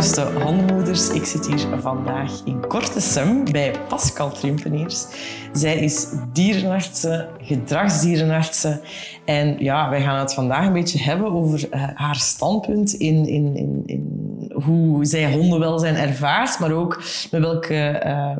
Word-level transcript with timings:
Bewuste 0.00 0.40
Hondenmoeders. 0.42 1.10
Ik 1.10 1.24
zit 1.24 1.46
hier 1.46 1.80
vandaag 1.80 2.30
in 2.44 2.66
Kortesum 2.66 3.52
bij 3.52 3.74
Pascal 3.88 4.30
Trimpeniers. 4.30 5.06
Zij 5.52 5.78
is 5.78 6.06
dierenartse, 6.32 7.28
gedragsdierenartse. 7.40 8.80
En 9.24 9.56
ja, 9.58 9.90
wij 9.90 10.02
gaan 10.02 10.18
het 10.18 10.34
vandaag 10.34 10.66
een 10.66 10.72
beetje 10.72 10.98
hebben 10.98 11.32
over 11.32 11.68
uh, 11.70 11.88
haar 11.94 12.16
standpunt 12.16 12.92
in, 12.92 13.26
in, 13.26 13.56
in, 13.56 13.82
in, 13.86 14.52
hoe 14.64 15.04
zij 15.04 15.32
hondenwelzijn 15.32 15.96
ervaart, 15.96 16.58
maar 16.58 16.72
ook 16.72 17.02
met 17.30 17.40
welke 17.40 18.02
uh, 18.06 18.36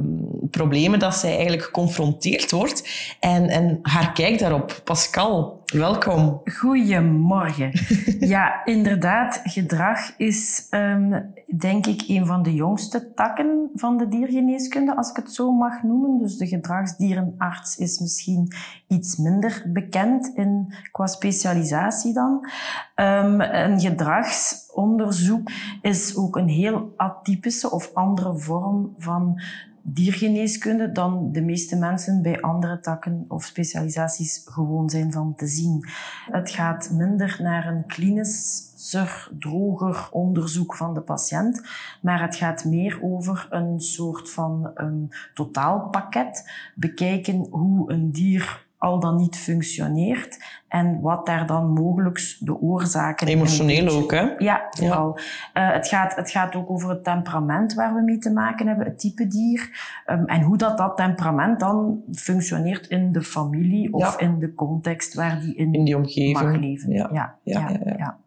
problemen 0.60 0.98
dat 0.98 1.14
zij 1.14 1.30
eigenlijk 1.30 1.62
geconfronteerd 1.62 2.50
wordt. 2.50 2.88
En, 3.20 3.48
en 3.48 3.78
haar 3.82 4.12
kijk 4.12 4.38
daarop. 4.38 4.80
Pascal, 4.84 5.60
welkom. 5.64 6.41
Goedemorgen. 6.45 7.73
ja, 8.34 8.65
inderdaad, 8.65 9.40
gedrag 9.45 10.15
is 10.16 10.66
um, 10.71 11.32
denk 11.59 11.87
ik 11.87 12.02
een 12.07 12.26
van 12.26 12.43
de 12.43 12.54
jongste 12.54 13.12
takken 13.15 13.71
van 13.74 13.96
de 13.96 14.09
diergeneeskunde, 14.09 14.96
als 14.96 15.10
ik 15.10 15.16
het 15.16 15.32
zo 15.32 15.52
mag 15.52 15.82
noemen. 15.82 16.18
Dus 16.18 16.37
de 16.37 16.46
gedragsdierenarts 16.46 17.77
is 17.77 17.99
misschien 17.99 18.52
iets 18.88 19.16
minder 19.16 19.62
bekend 19.66 20.30
in, 20.34 20.74
qua 20.90 21.06
specialisatie 21.06 22.12
dan. 22.12 22.49
Um, 22.96 23.40
een 23.40 23.80
gedragsonderzoek 23.80 25.51
is 25.82 26.16
ook 26.16 26.37
een 26.37 26.49
heel 26.49 26.93
atypische 26.96 27.71
of 27.71 27.90
andere 27.95 28.38
vorm 28.38 28.93
van 28.96 29.40
diergeneeskunde 29.82 30.92
dan 30.92 31.32
de 31.32 31.42
meeste 31.42 31.76
mensen 31.76 32.23
bij 32.23 32.40
andere 32.40 32.80
takken 32.80 33.24
of 33.28 33.45
specialisaties 33.45 34.42
gewoon 34.45 34.90
zijn 34.90 35.12
van 35.12 35.34
te 35.34 35.46
zien. 35.46 35.88
Het 36.30 36.50
gaat 36.50 36.90
minder 36.92 37.38
naar 37.42 37.66
een 37.66 37.87
klinischer, 37.87 39.30
droger 39.38 40.09
onderzoek 40.10 40.76
van 40.76 40.95
de 40.95 41.00
patiënt, 41.00 41.62
maar 42.02 42.22
het 42.22 42.37
gaat 42.37 42.64
meer 42.64 42.98
over 43.02 43.46
een 43.50 43.80
soort 43.80 44.30
van 44.30 44.70
een 44.74 45.12
totaalpakket. 45.34 46.50
Bekijken 46.74 47.46
hoe 47.50 47.92
een 47.92 48.10
dier 48.10 48.68
al 48.80 49.00
dan 49.00 49.16
niet 49.16 49.36
functioneert 49.36 50.38
en 50.68 51.00
wat 51.00 51.26
daar 51.26 51.46
dan 51.46 51.73
mogelijk 51.73 52.36
de 52.38 52.60
oorzaken 52.60 53.26
Emotioneel 53.26 53.88
ook, 53.88 54.10
hè? 54.10 54.34
Ja, 54.38 54.66
vooral. 54.70 55.18
Ja. 55.54 55.68
Uh, 55.68 55.74
het, 55.74 55.88
gaat, 55.88 56.16
het 56.16 56.30
gaat 56.30 56.54
ook 56.54 56.70
over 56.70 56.88
het 56.88 57.04
temperament 57.04 57.74
waar 57.74 57.95
we 57.95 58.02
mee 58.02 58.18
te 58.18 58.32
maken 58.32 58.66
hebben, 58.66 58.87
het 58.87 58.98
type 58.98 59.26
dier. 59.26 59.70
Um, 60.06 60.26
en 60.26 60.42
hoe 60.42 60.56
dat, 60.56 60.78
dat 60.78 60.96
temperament 60.96 61.60
dan 61.60 62.02
functioneert 62.12 62.87
in 62.87 63.12
de 63.12 63.22
familie 63.22 63.92
of 63.92 64.20
ja. 64.20 64.26
in 64.26 64.38
de 64.38 64.54
context 64.54 65.15
waar 65.15 65.41
die 65.41 65.54
in, 65.54 65.72
in 65.72 65.84
die 65.84 65.97
omgeving 65.97 66.42
mag 66.42 66.56
leven. 66.56 66.92
Ja. 66.92 67.09
Ja, 67.12 67.37
ja, 67.42 67.70
ja. 67.97 68.19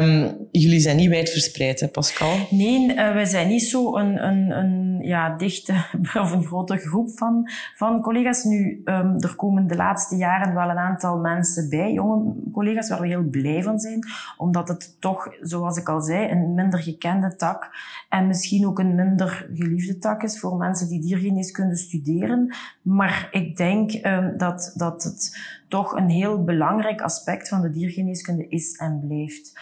Um, 0.00 0.48
jullie 0.50 0.80
zijn 0.80 0.96
niet 0.96 1.08
wijdverspreid, 1.08 1.80
hè, 1.80 1.88
Pascal? 1.88 2.36
Nee, 2.50 2.88
uh, 2.88 2.94
wij 2.94 3.24
zijn 3.24 3.48
niet 3.48 3.62
zo 3.62 3.96
een, 3.96 4.26
een, 4.26 4.50
een 4.50 4.98
ja, 5.02 5.36
dichte 5.36 5.72
of 6.20 6.32
een 6.32 6.44
grote 6.44 6.76
groep 6.76 7.10
van, 7.10 7.50
van 7.74 8.00
collega's. 8.00 8.44
Nu, 8.44 8.82
um, 8.84 9.16
er 9.16 9.34
komen 9.36 9.66
de 9.66 9.76
laatste 9.76 10.16
jaren 10.16 10.54
wel 10.54 10.68
een 10.70 10.78
aantal 10.78 11.18
mensen 11.18 11.68
bij, 11.68 11.92
jonge 11.92 12.34
collega's, 12.52 12.88
waar 12.88 13.00
we 13.00 13.06
heel 13.06 13.28
blij 13.30 13.62
van 13.62 13.78
zijn. 13.78 14.06
Omdat 14.36 14.68
het 14.68 14.96
toch, 15.00 15.28
zoals 15.40 15.76
ik 15.76 15.88
al 15.88 16.00
zei, 16.00 16.30
een 16.30 16.54
minder 16.54 16.82
gekende 16.82 17.36
tak 17.36 17.70
en 18.08 18.26
misschien 18.26 18.66
ook 18.66 18.78
een 18.78 18.94
minder 18.94 19.48
geliefde 19.54 19.98
tak 19.98 20.22
is 20.22 20.40
voor 20.40 20.56
mensen 20.56 20.88
die 20.88 21.00
diergeneeskunde 21.00 21.76
studeren. 21.76 22.54
Maar 22.82 23.28
ik 23.30 23.56
denk 23.56 23.92
um, 24.06 24.36
dat, 24.36 24.72
dat 24.76 25.02
het 25.02 25.36
toch 25.72 25.92
een 25.92 26.08
heel 26.08 26.44
belangrijk 26.44 27.00
aspect 27.00 27.48
van 27.48 27.60
de 27.60 27.70
diergeneeskunde 27.70 28.48
is 28.48 28.76
en 28.76 29.00
blijft. 29.06 29.60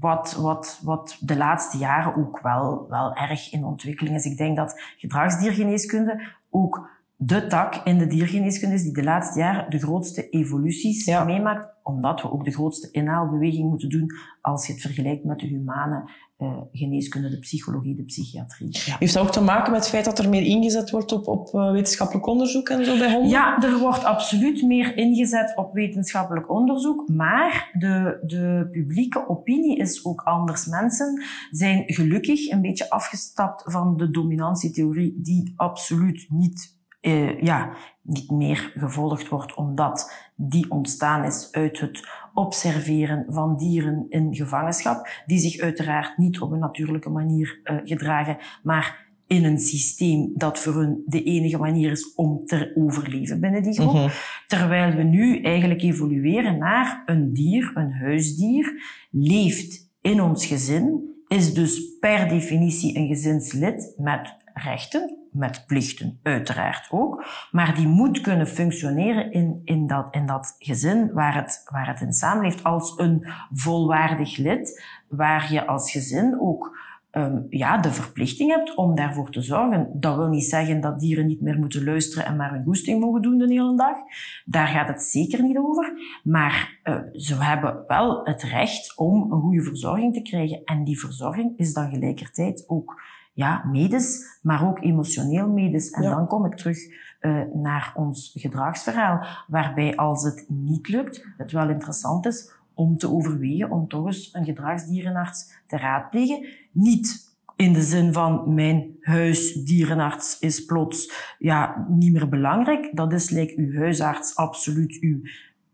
Wat, 0.00 0.32
wat, 0.32 0.80
wat 0.82 1.16
de 1.20 1.36
laatste 1.36 1.78
jaren 1.78 2.16
ook 2.16 2.40
wel, 2.40 2.86
wel 2.88 3.14
erg 3.14 3.52
in 3.52 3.64
ontwikkeling 3.64 4.16
is. 4.16 4.24
Ik 4.24 4.36
denk 4.36 4.56
dat 4.56 4.80
gedragsdiergeneeskunde 4.96 6.22
ook 6.50 6.90
de 7.16 7.46
tak 7.46 7.74
in 7.74 7.98
de 7.98 8.06
diergeneeskunde 8.06 8.74
is 8.74 8.82
die 8.82 8.92
de 8.92 9.02
laatste 9.02 9.38
jaren 9.38 9.70
de 9.70 9.78
grootste 9.78 10.28
evoluties 10.28 11.04
ja. 11.04 11.24
meemaakt, 11.24 11.66
omdat 11.82 12.22
we 12.22 12.32
ook 12.32 12.44
de 12.44 12.52
grootste 12.52 12.90
inhaalbeweging 12.90 13.68
moeten 13.68 13.88
doen 13.88 14.10
als 14.40 14.66
je 14.66 14.72
het 14.72 14.82
vergelijkt 14.82 15.24
met 15.24 15.38
de 15.38 15.46
humane 15.46 16.10
uh, 16.42 16.60
geneeskunde, 16.72 17.28
de 17.28 17.38
psychologie, 17.38 17.94
de 17.94 18.02
psychiatrie. 18.02 18.68
Ja. 18.70 18.96
Heeft 18.98 19.14
dat 19.14 19.22
ook 19.22 19.32
te 19.32 19.42
maken 19.42 19.72
met 19.72 19.80
het 19.80 19.90
feit 19.90 20.04
dat 20.04 20.18
er 20.18 20.28
meer 20.28 20.42
ingezet 20.42 20.90
wordt 20.90 21.12
op, 21.12 21.26
op 21.26 21.54
uh, 21.54 21.70
wetenschappelijk 21.70 22.26
onderzoek 22.26 22.68
en 22.68 22.84
zo 22.84 22.98
bij 22.98 23.12
honden? 23.12 23.30
Ja, 23.30 23.62
er 23.62 23.78
wordt 23.78 24.04
absoluut 24.04 24.62
meer 24.62 24.96
ingezet 24.96 25.52
op 25.56 25.72
wetenschappelijk 25.72 26.50
onderzoek, 26.50 27.08
maar 27.08 27.70
de, 27.72 28.18
de 28.26 28.68
publieke 28.70 29.28
opinie 29.28 29.76
is 29.76 30.04
ook 30.04 30.20
anders. 30.20 30.66
Mensen 30.66 31.22
zijn 31.50 31.82
gelukkig 31.86 32.50
een 32.50 32.60
beetje 32.60 32.90
afgestapt 32.90 33.72
van 33.72 33.96
de 33.96 34.10
dominantietheorie 34.10 35.20
die 35.20 35.52
absoluut 35.56 36.26
niet 36.28 36.80
uh, 37.02 37.40
ja, 37.40 37.72
niet 38.02 38.30
meer 38.30 38.72
gevolgd 38.74 39.28
wordt 39.28 39.54
omdat 39.54 40.12
die 40.34 40.70
ontstaan 40.70 41.24
is 41.24 41.48
uit 41.50 41.80
het 41.80 42.08
observeren 42.34 43.24
van 43.28 43.56
dieren 43.56 44.06
in 44.08 44.34
gevangenschap, 44.34 45.08
die 45.26 45.38
zich 45.38 45.60
uiteraard 45.60 46.18
niet 46.18 46.40
op 46.40 46.50
een 46.50 46.58
natuurlijke 46.58 47.10
manier 47.10 47.60
uh, 47.64 47.76
gedragen, 47.84 48.36
maar 48.62 49.10
in 49.26 49.44
een 49.44 49.58
systeem 49.58 50.30
dat 50.34 50.58
voor 50.58 50.74
hun 50.74 51.02
de 51.06 51.22
enige 51.22 51.58
manier 51.58 51.90
is 51.90 52.14
om 52.14 52.44
te 52.44 52.72
overleven 52.74 53.40
binnen 53.40 53.62
die 53.62 53.72
groep. 53.72 53.92
Mm 53.92 53.98
-hmm. 53.98 54.10
Terwijl 54.46 54.96
we 54.96 55.02
nu 55.02 55.42
eigenlijk 55.42 55.82
evolueren 55.82 56.58
naar 56.58 57.02
een 57.06 57.32
dier, 57.32 57.70
een 57.74 57.92
huisdier, 57.92 58.82
leeft 59.10 59.90
in 60.00 60.22
ons 60.22 60.46
gezin, 60.46 61.10
is 61.28 61.54
dus 61.54 61.96
per 62.00 62.28
definitie 62.28 62.96
een 62.96 63.08
gezinslid 63.08 63.94
met 63.96 64.36
rechten, 64.54 65.16
met 65.32 65.64
plichten 65.66 66.18
uiteraard 66.22 66.86
ook, 66.90 67.24
maar 67.50 67.74
die 67.74 67.86
moet 67.86 68.20
kunnen 68.20 68.46
functioneren 68.46 69.32
in, 69.32 69.60
in, 69.64 69.86
dat, 69.86 70.14
in 70.14 70.26
dat 70.26 70.56
gezin 70.58 71.12
waar 71.12 71.34
het, 71.34 71.62
waar 71.70 71.86
het 71.86 72.00
in 72.00 72.12
samenleeft 72.12 72.64
als 72.64 72.94
een 72.96 73.26
volwaardig 73.52 74.36
lid, 74.36 74.84
waar 75.08 75.52
je 75.52 75.66
als 75.66 75.90
gezin 75.90 76.40
ook 76.40 76.80
um, 77.12 77.46
ja, 77.50 77.78
de 77.78 77.90
verplichting 77.92 78.50
hebt 78.50 78.74
om 78.74 78.94
daarvoor 78.94 79.30
te 79.30 79.40
zorgen. 79.40 79.90
Dat 79.92 80.16
wil 80.16 80.28
niet 80.28 80.44
zeggen 80.44 80.80
dat 80.80 81.00
dieren 81.00 81.26
niet 81.26 81.40
meer 81.40 81.58
moeten 81.58 81.84
luisteren 81.84 82.24
en 82.24 82.36
maar 82.36 82.50
hun 82.50 82.64
goesting 82.64 83.00
mogen 83.00 83.22
doen 83.22 83.38
de 83.38 83.46
hele 83.46 83.76
dag. 83.76 83.96
Daar 84.44 84.66
gaat 84.66 84.88
het 84.88 85.02
zeker 85.02 85.42
niet 85.42 85.58
over. 85.58 85.92
Maar 86.24 86.78
uh, 86.84 86.96
ze 87.12 87.42
hebben 87.42 87.84
wel 87.86 88.24
het 88.24 88.42
recht 88.42 88.92
om 88.96 89.32
een 89.32 89.40
goede 89.40 89.62
verzorging 89.62 90.14
te 90.14 90.22
krijgen. 90.22 90.60
En 90.64 90.84
die 90.84 90.98
verzorging 90.98 91.58
is 91.58 91.72
dan 91.72 91.90
gelijkertijd 91.90 92.64
ook 92.66 93.00
ja, 93.32 93.64
medisch, 93.70 94.38
maar 94.42 94.66
ook 94.66 94.82
emotioneel 94.82 95.48
medisch. 95.48 95.90
En 95.90 96.02
ja. 96.02 96.14
dan 96.14 96.26
kom 96.26 96.44
ik 96.44 96.56
terug 96.56 96.78
uh, 97.20 97.42
naar 97.54 97.92
ons 97.96 98.32
gedragsverhaal, 98.34 99.26
waarbij 99.46 99.96
als 99.96 100.24
het 100.24 100.44
niet 100.48 100.88
lukt, 100.88 101.26
het 101.36 101.52
wel 101.52 101.68
interessant 101.68 102.26
is 102.26 102.52
om 102.74 102.96
te 102.96 103.10
overwegen 103.10 103.70
om 103.70 103.88
toch 103.88 104.06
eens 104.06 104.28
een 104.32 104.44
gedragsdierenarts 104.44 105.52
te 105.66 105.76
raadplegen. 105.76 106.46
Niet 106.72 107.30
in 107.56 107.72
de 107.72 107.82
zin 107.82 108.12
van 108.12 108.54
mijn 108.54 108.96
huisdierenarts 109.00 110.38
is 110.38 110.64
plots 110.64 111.12
ja, 111.38 111.86
niet 111.88 112.12
meer 112.12 112.28
belangrijk. 112.28 112.96
Dat 112.96 113.12
is 113.12 113.30
like 113.30 113.54
uw 113.56 113.74
huisarts 113.74 114.36
absoluut 114.36 114.98
uw 115.00 115.20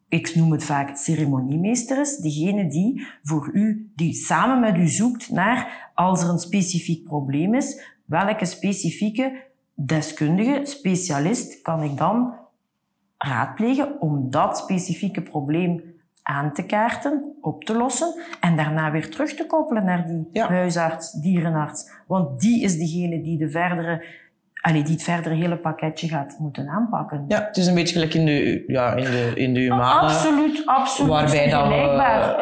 ik 0.09 0.35
noem 0.35 0.53
het 0.53 0.65
vaak 0.65 0.97
ceremoniemeester 0.97 2.01
is, 2.01 2.17
degene 2.17 2.69
die 2.69 3.07
voor 3.23 3.51
u, 3.53 3.91
die 3.95 4.15
samen 4.15 4.61
met 4.61 4.77
u 4.77 4.89
zoekt 4.89 5.31
naar, 5.31 5.91
als 5.95 6.23
er 6.23 6.29
een 6.29 6.39
specifiek 6.39 7.05
probleem 7.05 7.55
is, 7.55 7.97
welke 8.05 8.45
specifieke 8.45 9.47
deskundige, 9.75 10.61
specialist 10.63 11.63
kan 11.63 11.83
ik 11.83 11.97
dan 11.97 12.35
raadplegen 13.19 14.01
om 14.01 14.31
dat 14.31 14.59
specifieke 14.59 15.23
probleem 15.23 15.83
aan 16.23 16.53
te 16.53 16.63
kaarten, 16.63 17.37
op 17.41 17.65
te 17.65 17.75
lossen 17.75 18.15
en 18.41 18.57
daarna 18.57 18.91
weer 18.91 19.11
terug 19.11 19.35
te 19.35 19.47
koppelen 19.47 19.85
naar 19.85 20.07
die 20.07 20.29
ja. 20.33 20.49
huisarts, 20.49 21.13
dierenarts. 21.13 21.91
Want 22.07 22.41
die 22.41 22.63
is 22.63 22.79
degene 22.79 23.23
die 23.23 23.39
de 23.39 23.51
verdere 23.51 24.05
allee, 24.61 24.83
die 24.83 24.93
het 24.93 25.03
verdere 25.03 25.35
hele 25.35 25.57
pakketje 25.57 26.09
gaat 26.09 26.37
moeten 26.39 26.69
aanpakken. 26.69 27.25
Ja, 27.29 27.45
het 27.45 27.57
is 27.57 27.67
een 27.67 27.75
beetje 27.75 27.93
gelijk 27.93 28.15
in 28.15 28.27
de, 28.27 28.65
ja, 28.67 28.93
in 28.95 29.05
de, 29.05 29.33
in 29.35 29.55
de 29.55 29.61
humane. 29.61 30.01
Absoluut, 30.01 30.63
absoluut. 30.67 31.11
Waarbij 31.11 31.49
dan 31.51 31.73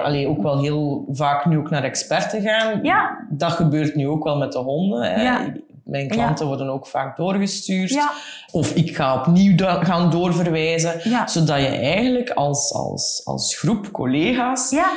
allee, 0.05 0.29
ook 0.29 0.43
wel 0.43 0.61
heel 0.63 1.05
vaak 1.11 1.45
nu 1.47 1.59
ook 1.59 1.71
naar 1.71 1.83
experten 1.83 2.43
gaan. 2.43 2.79
Ja. 2.83 3.19
Dat 3.31 3.53
gebeurt 3.53 3.95
nu 3.95 4.09
ook 4.09 4.25
wel 4.25 4.37
met 4.39 4.53
de 4.53 4.59
honden. 4.59 5.03
Hè. 5.03 5.23
Ja. 5.23 5.41
mijn 5.85 6.09
klanten 6.09 6.47
worden 6.47 6.69
ook 6.69 6.87
vaak 6.87 7.17
doorgestuurd. 7.17 7.91
Ja. 7.91 8.11
Of 8.51 8.75
ik 8.75 8.97
ga 8.97 9.15
opnieuw 9.15 9.57
do- 9.57 9.79
gaan 9.81 10.11
doorverwijzen. 10.11 11.11
Ja. 11.11 11.27
Zodat 11.27 11.59
je 11.61 11.67
eigenlijk 11.67 12.31
als, 12.31 12.73
als, 12.73 13.23
als 13.25 13.57
groep 13.59 13.93
collega's 13.93 14.71
Ja, 14.71 14.91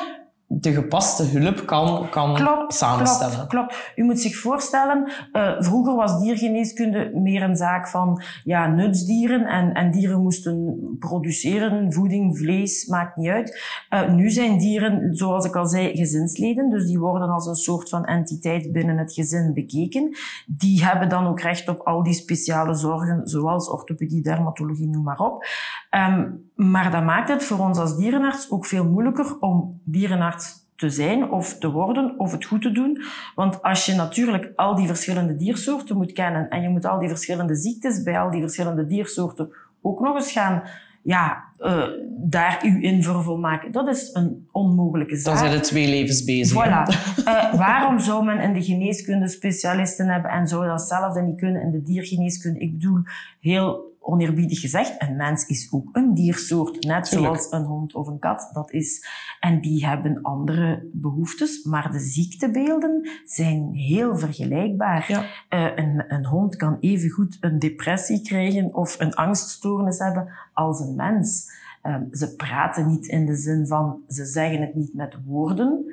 de 0.51 0.73
gepaste 0.73 1.23
hulp 1.23 1.65
kan, 1.65 2.09
kan 2.09 2.35
klopt. 2.35 2.73
samenstellen. 2.73 3.35
Klopt, 3.35 3.49
klopt. 3.49 3.93
U 3.95 4.03
moet 4.03 4.19
zich 4.19 4.35
voorstellen, 4.35 5.11
eh, 5.31 5.55
vroeger 5.59 5.95
was 5.95 6.19
diergeneeskunde 6.19 7.11
meer 7.13 7.41
een 7.41 7.55
zaak 7.55 7.87
van 7.87 8.21
ja, 8.43 8.67
nutsdieren 8.67 9.45
en, 9.45 9.73
en 9.73 9.91
dieren 9.91 10.21
moesten 10.21 10.77
produceren, 10.99 11.93
voeding, 11.93 12.37
vlees, 12.37 12.85
maakt 12.85 13.15
niet 13.15 13.29
uit. 13.29 13.61
Eh, 13.89 14.11
nu 14.11 14.29
zijn 14.29 14.57
dieren, 14.57 15.15
zoals 15.15 15.45
ik 15.45 15.55
al 15.55 15.65
zei, 15.65 15.97
gezinsleden, 15.97 16.69
dus 16.69 16.85
die 16.85 16.99
worden 16.99 17.29
als 17.29 17.45
een 17.45 17.55
soort 17.55 17.89
van 17.89 18.05
entiteit 18.05 18.71
binnen 18.71 18.97
het 18.97 19.13
gezin 19.13 19.53
bekeken. 19.53 20.17
Die 20.47 20.85
hebben 20.85 21.09
dan 21.09 21.27
ook 21.27 21.41
recht 21.41 21.69
op 21.69 21.79
al 21.79 22.03
die 22.03 22.13
speciale 22.13 22.73
zorgen, 22.73 23.27
zoals 23.27 23.69
orthopedie, 23.69 24.21
dermatologie, 24.21 24.87
noem 24.87 25.03
maar 25.03 25.19
op. 25.19 25.45
Ehm, 25.89 26.31
maar 26.59 26.91
dat 26.91 27.03
maakt 27.03 27.29
het 27.29 27.43
voor 27.43 27.59
ons 27.59 27.77
als 27.77 27.97
dierenarts 27.97 28.51
ook 28.51 28.65
veel 28.65 28.85
moeilijker 28.85 29.39
om 29.39 29.81
dierenarts 29.83 30.67
te 30.75 30.89
zijn 30.89 31.31
of 31.31 31.57
te 31.57 31.71
worden 31.71 32.13
of 32.17 32.31
het 32.31 32.45
goed 32.45 32.61
te 32.61 32.71
doen. 32.71 33.01
Want 33.35 33.61
als 33.61 33.85
je 33.85 33.95
natuurlijk 33.95 34.51
al 34.55 34.75
die 34.75 34.87
verschillende 34.87 35.35
diersoorten 35.35 35.97
moet 35.97 36.11
kennen 36.11 36.49
en 36.49 36.61
je 36.61 36.69
moet 36.69 36.85
al 36.85 36.99
die 36.99 37.07
verschillende 37.07 37.55
ziektes 37.55 38.03
bij 38.03 38.19
al 38.19 38.31
die 38.31 38.41
verschillende 38.41 38.85
diersoorten 38.85 39.49
ook 39.81 39.99
nog 39.99 40.15
eens 40.15 40.31
gaan 40.31 40.63
ja, 41.01 41.43
eh, 41.57 41.83
daar 42.17 42.59
uw 42.63 42.81
in 42.81 43.03
vervolmaken, 43.03 43.71
dat 43.71 43.87
is 43.87 44.09
een 44.13 44.47
onmogelijke 44.51 45.15
zaak. 45.15 45.33
Dan 45.33 45.43
zijn 45.43 45.57
er 45.59 45.65
twee 45.65 45.87
levens 45.87 46.23
bezig. 46.23 46.65
Voilà. 46.65 47.17
Eh, 47.25 47.53
waarom 47.53 47.99
zou 47.99 48.25
men 48.25 48.39
in 48.39 48.53
de 48.53 48.63
geneeskunde 48.63 49.27
specialisten 49.27 50.07
hebben 50.07 50.31
en 50.31 50.47
zou 50.47 50.65
datzelfde 50.65 51.21
niet 51.21 51.37
kunnen 51.37 51.61
in 51.61 51.71
de 51.71 51.81
diergeneeskunde? 51.81 52.59
Ik 52.59 52.71
bedoel, 52.71 53.01
heel 53.39 53.88
oneerbiedig 54.09 54.59
gezegd, 54.59 55.01
een 55.01 55.15
mens 55.15 55.45
is 55.45 55.67
ook 55.71 55.89
een 55.91 56.13
diersoort, 56.13 56.83
net 56.83 57.07
zoals 57.07 57.51
een 57.51 57.63
hond 57.63 57.95
of 57.95 58.07
een 58.07 58.19
kat. 58.19 58.49
Dat 58.53 58.71
is, 58.71 59.07
en 59.39 59.61
die 59.61 59.85
hebben 59.85 60.21
andere 60.21 60.89
behoeftes, 60.93 61.63
maar 61.63 61.91
de 61.91 61.99
ziektebeelden 61.99 63.09
zijn 63.23 63.73
heel 63.73 64.17
vergelijkbaar. 64.17 65.05
Ja. 65.07 65.25
Eh, 65.49 65.75
een, 65.75 66.03
een 66.07 66.25
hond 66.25 66.55
kan 66.55 66.77
evengoed 66.79 67.37
een 67.39 67.59
depressie 67.59 68.21
krijgen 68.21 68.73
of 68.73 68.99
een 68.99 69.13
angststoornis 69.13 69.99
hebben 69.99 70.29
als 70.53 70.79
een 70.79 70.95
mens. 70.95 71.51
Ehm, 71.81 72.03
ze 72.11 72.35
praten 72.35 72.87
niet 72.87 73.07
in 73.07 73.25
de 73.25 73.35
zin 73.35 73.67
van, 73.67 74.01
ze 74.07 74.25
zeggen 74.25 74.61
het 74.61 74.75
niet 74.75 74.93
met 74.93 75.17
woorden, 75.25 75.85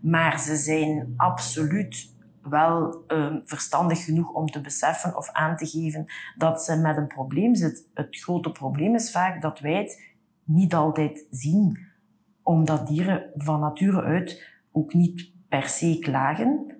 maar 0.00 0.40
ze 0.40 0.56
zijn 0.56 1.14
absoluut 1.16 2.08
wel 2.42 3.04
ehm, 3.06 3.40
verstandig 3.44 4.04
genoeg 4.04 4.30
om 4.32 4.46
te 4.46 4.60
beseffen 4.60 5.16
of 5.16 5.30
aan 5.32 5.56
te 5.56 5.66
geven 5.66 6.06
dat 6.36 6.62
ze 6.62 6.76
met 6.76 6.96
een 6.96 7.06
probleem 7.06 7.54
zit. 7.54 7.88
Het 7.94 8.16
grote 8.16 8.50
probleem 8.50 8.94
is 8.94 9.10
vaak 9.10 9.42
dat 9.42 9.60
wij 9.60 9.74
het 9.74 10.02
niet 10.44 10.74
altijd 10.74 11.26
zien, 11.30 11.78
omdat 12.42 12.86
dieren 12.86 13.30
van 13.34 13.60
nature 13.60 14.02
uit 14.02 14.48
ook 14.72 14.94
niet 14.94 15.32
per 15.48 15.68
se 15.68 15.98
klagen. 15.98 16.74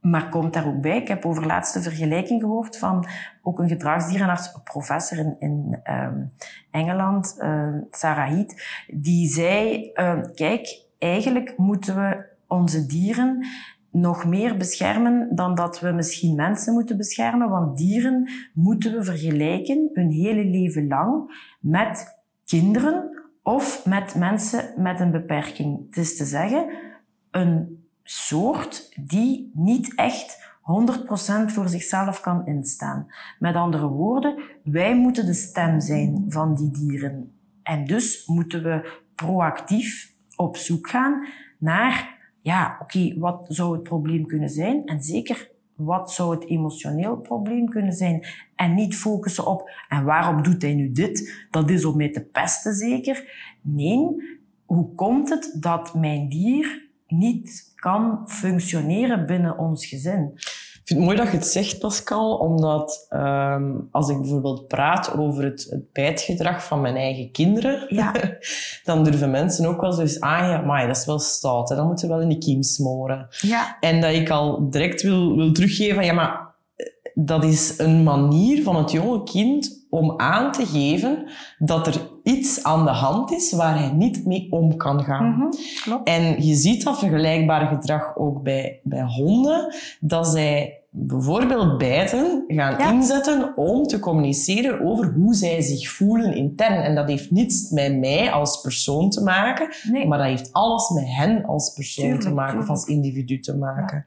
Maar 0.00 0.28
komt 0.28 0.52
daar 0.52 0.66
ook 0.66 0.80
bij, 0.80 0.96
ik 0.96 1.08
heb 1.08 1.24
over 1.24 1.46
laatste 1.46 1.82
vergelijking 1.82 2.40
gehoord 2.40 2.78
van 2.78 3.06
ook 3.42 3.58
een 3.58 3.68
gedragsdierenarts, 3.68 4.54
een 4.54 4.62
professor 4.62 5.18
in, 5.18 5.36
in 5.38 5.80
ehm, 5.82 6.24
Engeland, 6.70 7.36
ehm, 7.38 7.80
Sarah 7.90 8.28
Heath, 8.28 8.84
die 8.86 9.28
zei, 9.28 9.90
kijk, 10.34 10.84
eigenlijk 10.98 11.56
moeten 11.56 11.96
we 11.96 12.24
onze 12.46 12.86
dieren 12.86 13.46
nog 13.90 14.24
meer 14.24 14.56
beschermen 14.56 15.34
dan 15.34 15.54
dat 15.54 15.80
we 15.80 15.90
misschien 15.90 16.34
mensen 16.34 16.72
moeten 16.72 16.96
beschermen, 16.96 17.48
want 17.48 17.76
dieren 17.76 18.28
moeten 18.54 18.92
we 18.92 19.04
vergelijken 19.04 19.90
hun 19.92 20.10
hele 20.10 20.44
leven 20.44 20.86
lang 20.86 21.38
met 21.60 22.22
kinderen 22.44 23.24
of 23.42 23.86
met 23.86 24.14
mensen 24.14 24.74
met 24.76 25.00
een 25.00 25.10
beperking. 25.10 25.86
Het 25.86 25.96
is 25.96 26.16
te 26.16 26.24
zeggen, 26.24 26.68
een 27.30 27.84
soort 28.02 28.92
die 29.08 29.50
niet 29.54 29.94
echt 29.94 30.44
100% 30.60 31.52
voor 31.52 31.68
zichzelf 31.68 32.20
kan 32.20 32.46
instaan. 32.46 33.06
Met 33.38 33.54
andere 33.54 33.86
woorden, 33.86 34.42
wij 34.64 34.96
moeten 34.96 35.26
de 35.26 35.34
stem 35.34 35.80
zijn 35.80 36.24
van 36.28 36.54
die 36.54 36.70
dieren. 36.70 37.38
En 37.62 37.84
dus 37.84 38.26
moeten 38.26 38.62
we 38.62 39.00
proactief 39.14 40.12
op 40.36 40.56
zoek 40.56 40.88
gaan 40.88 41.26
naar, 41.58 42.15
ja, 42.46 42.78
oké, 42.82 43.18
wat 43.18 43.44
zou 43.48 43.72
het 43.72 43.82
probleem 43.82 44.26
kunnen 44.26 44.48
zijn? 44.48 44.84
En 44.84 45.02
zeker, 45.02 45.50
wat 45.74 46.12
zou 46.12 46.34
het 46.34 46.48
emotioneel 46.48 47.16
probleem 47.16 47.68
kunnen 47.68 47.92
zijn? 47.92 48.26
En 48.54 48.74
niet 48.74 48.96
focussen 48.96 49.46
op, 49.46 49.70
en 49.88 50.04
waarom 50.04 50.42
doet 50.42 50.62
hij 50.62 50.74
nu 50.74 50.92
dit? 50.92 51.46
Dat 51.50 51.70
is 51.70 51.84
om 51.84 51.96
mij 51.96 52.10
te 52.10 52.20
pesten 52.20 52.74
zeker. 52.74 53.30
Nee, 53.60 54.06
hoe 54.64 54.94
komt 54.94 55.28
het 55.28 55.56
dat 55.60 55.94
mijn 55.94 56.28
dier 56.28 56.88
niet 57.06 57.72
kan 57.74 58.28
functioneren 58.28 59.26
binnen 59.26 59.58
ons 59.58 59.86
gezin? 59.86 60.32
Ik 60.86 60.92
vind 60.92 61.04
het 61.04 61.10
mooi 61.14 61.24
dat 61.24 61.32
je 61.34 61.38
het 61.38 61.52
zegt, 61.52 61.78
Pascal, 61.78 62.36
omdat 62.36 63.06
ehm, 63.08 63.72
als 63.90 64.08
ik 64.08 64.18
bijvoorbeeld 64.18 64.66
praat 64.66 65.18
over 65.18 65.44
het, 65.44 65.66
het 65.70 65.92
bijtgedrag 65.92 66.64
van 66.64 66.80
mijn 66.80 66.96
eigen 66.96 67.30
kinderen, 67.30 67.86
Ja. 67.88 68.12
dan 68.84 69.04
durven 69.04 69.30
mensen 69.30 69.66
ook 69.66 69.80
wel 69.80 69.92
zo 69.92 70.00
eens 70.00 70.20
aan, 70.20 70.48
ja, 70.48 70.60
maar 70.60 70.86
dat 70.86 70.96
is 70.96 71.04
wel 71.04 71.18
stout, 71.18 71.68
hè. 71.68 71.76
dat 71.76 71.86
moeten 71.86 72.08
we 72.08 72.14
wel 72.14 72.22
in 72.22 72.28
de 72.28 72.38
kiem 72.38 72.62
smoren. 72.62 73.26
Ja, 73.40 73.76
En 73.80 74.00
dat 74.00 74.14
ik 74.14 74.30
al 74.30 74.70
direct 74.70 75.02
wil, 75.02 75.36
wil 75.36 75.52
teruggeven 75.52 76.04
ja, 76.04 76.12
maar 76.12 76.54
eh, 76.76 76.86
dat 77.14 77.44
is 77.44 77.78
een 77.78 78.02
manier 78.02 78.62
van 78.62 78.76
het 78.76 78.90
jonge 78.90 79.22
kind 79.22 79.85
om 79.96 80.14
aan 80.16 80.52
te 80.52 80.66
geven 80.66 81.28
dat 81.58 81.86
er 81.86 82.00
iets 82.22 82.62
aan 82.62 82.84
de 82.84 82.90
hand 82.90 83.32
is 83.32 83.52
waar 83.52 83.78
hij 83.78 83.90
niet 83.92 84.26
mee 84.26 84.46
om 84.50 84.76
kan 84.76 85.04
gaan. 85.04 85.28
mhm, 85.28 85.46
klopt. 85.84 86.08
En 86.08 86.44
je 86.46 86.54
ziet 86.54 86.84
dat 86.84 86.98
vergelijkbare 86.98 87.66
gedrag 87.66 88.16
ook 88.16 88.42
bij, 88.42 88.80
bij 88.82 89.02
honden, 89.02 89.74
dat 90.00 90.26
zij 90.26 90.80
bijvoorbeeld 90.90 91.78
bijten 91.78 92.44
gaan 92.48 92.78
Ja. 92.78 92.90
inzetten 92.92 93.56
om 93.56 93.82
te 93.82 93.98
communiceren 93.98 94.80
over 94.86 95.12
hoe 95.12 95.34
zij 95.34 95.60
zich 95.60 95.88
voelen 95.88 96.34
intern. 96.36 96.82
En 96.82 96.94
dat 96.94 97.08
heeft 97.08 97.30
niets 97.30 97.70
met 97.70 97.98
mij 97.98 98.32
als 98.32 98.60
persoon 98.60 99.10
te 99.10 99.22
maken, 99.22 99.68
Nee, 99.90 100.06
maar 100.06 100.18
dat 100.18 100.26
heeft 100.26 100.52
alles 100.52 100.88
met 100.90 101.04
hen 101.06 101.44
als 101.44 101.72
persoon 101.74 102.04
te 102.10 102.14
Tuurlijk, 102.16 102.34
maken, 102.34 102.58
of 102.58 102.68
als 102.68 102.84
individu 102.84 103.40
te 103.40 103.56
maken. 103.56 104.06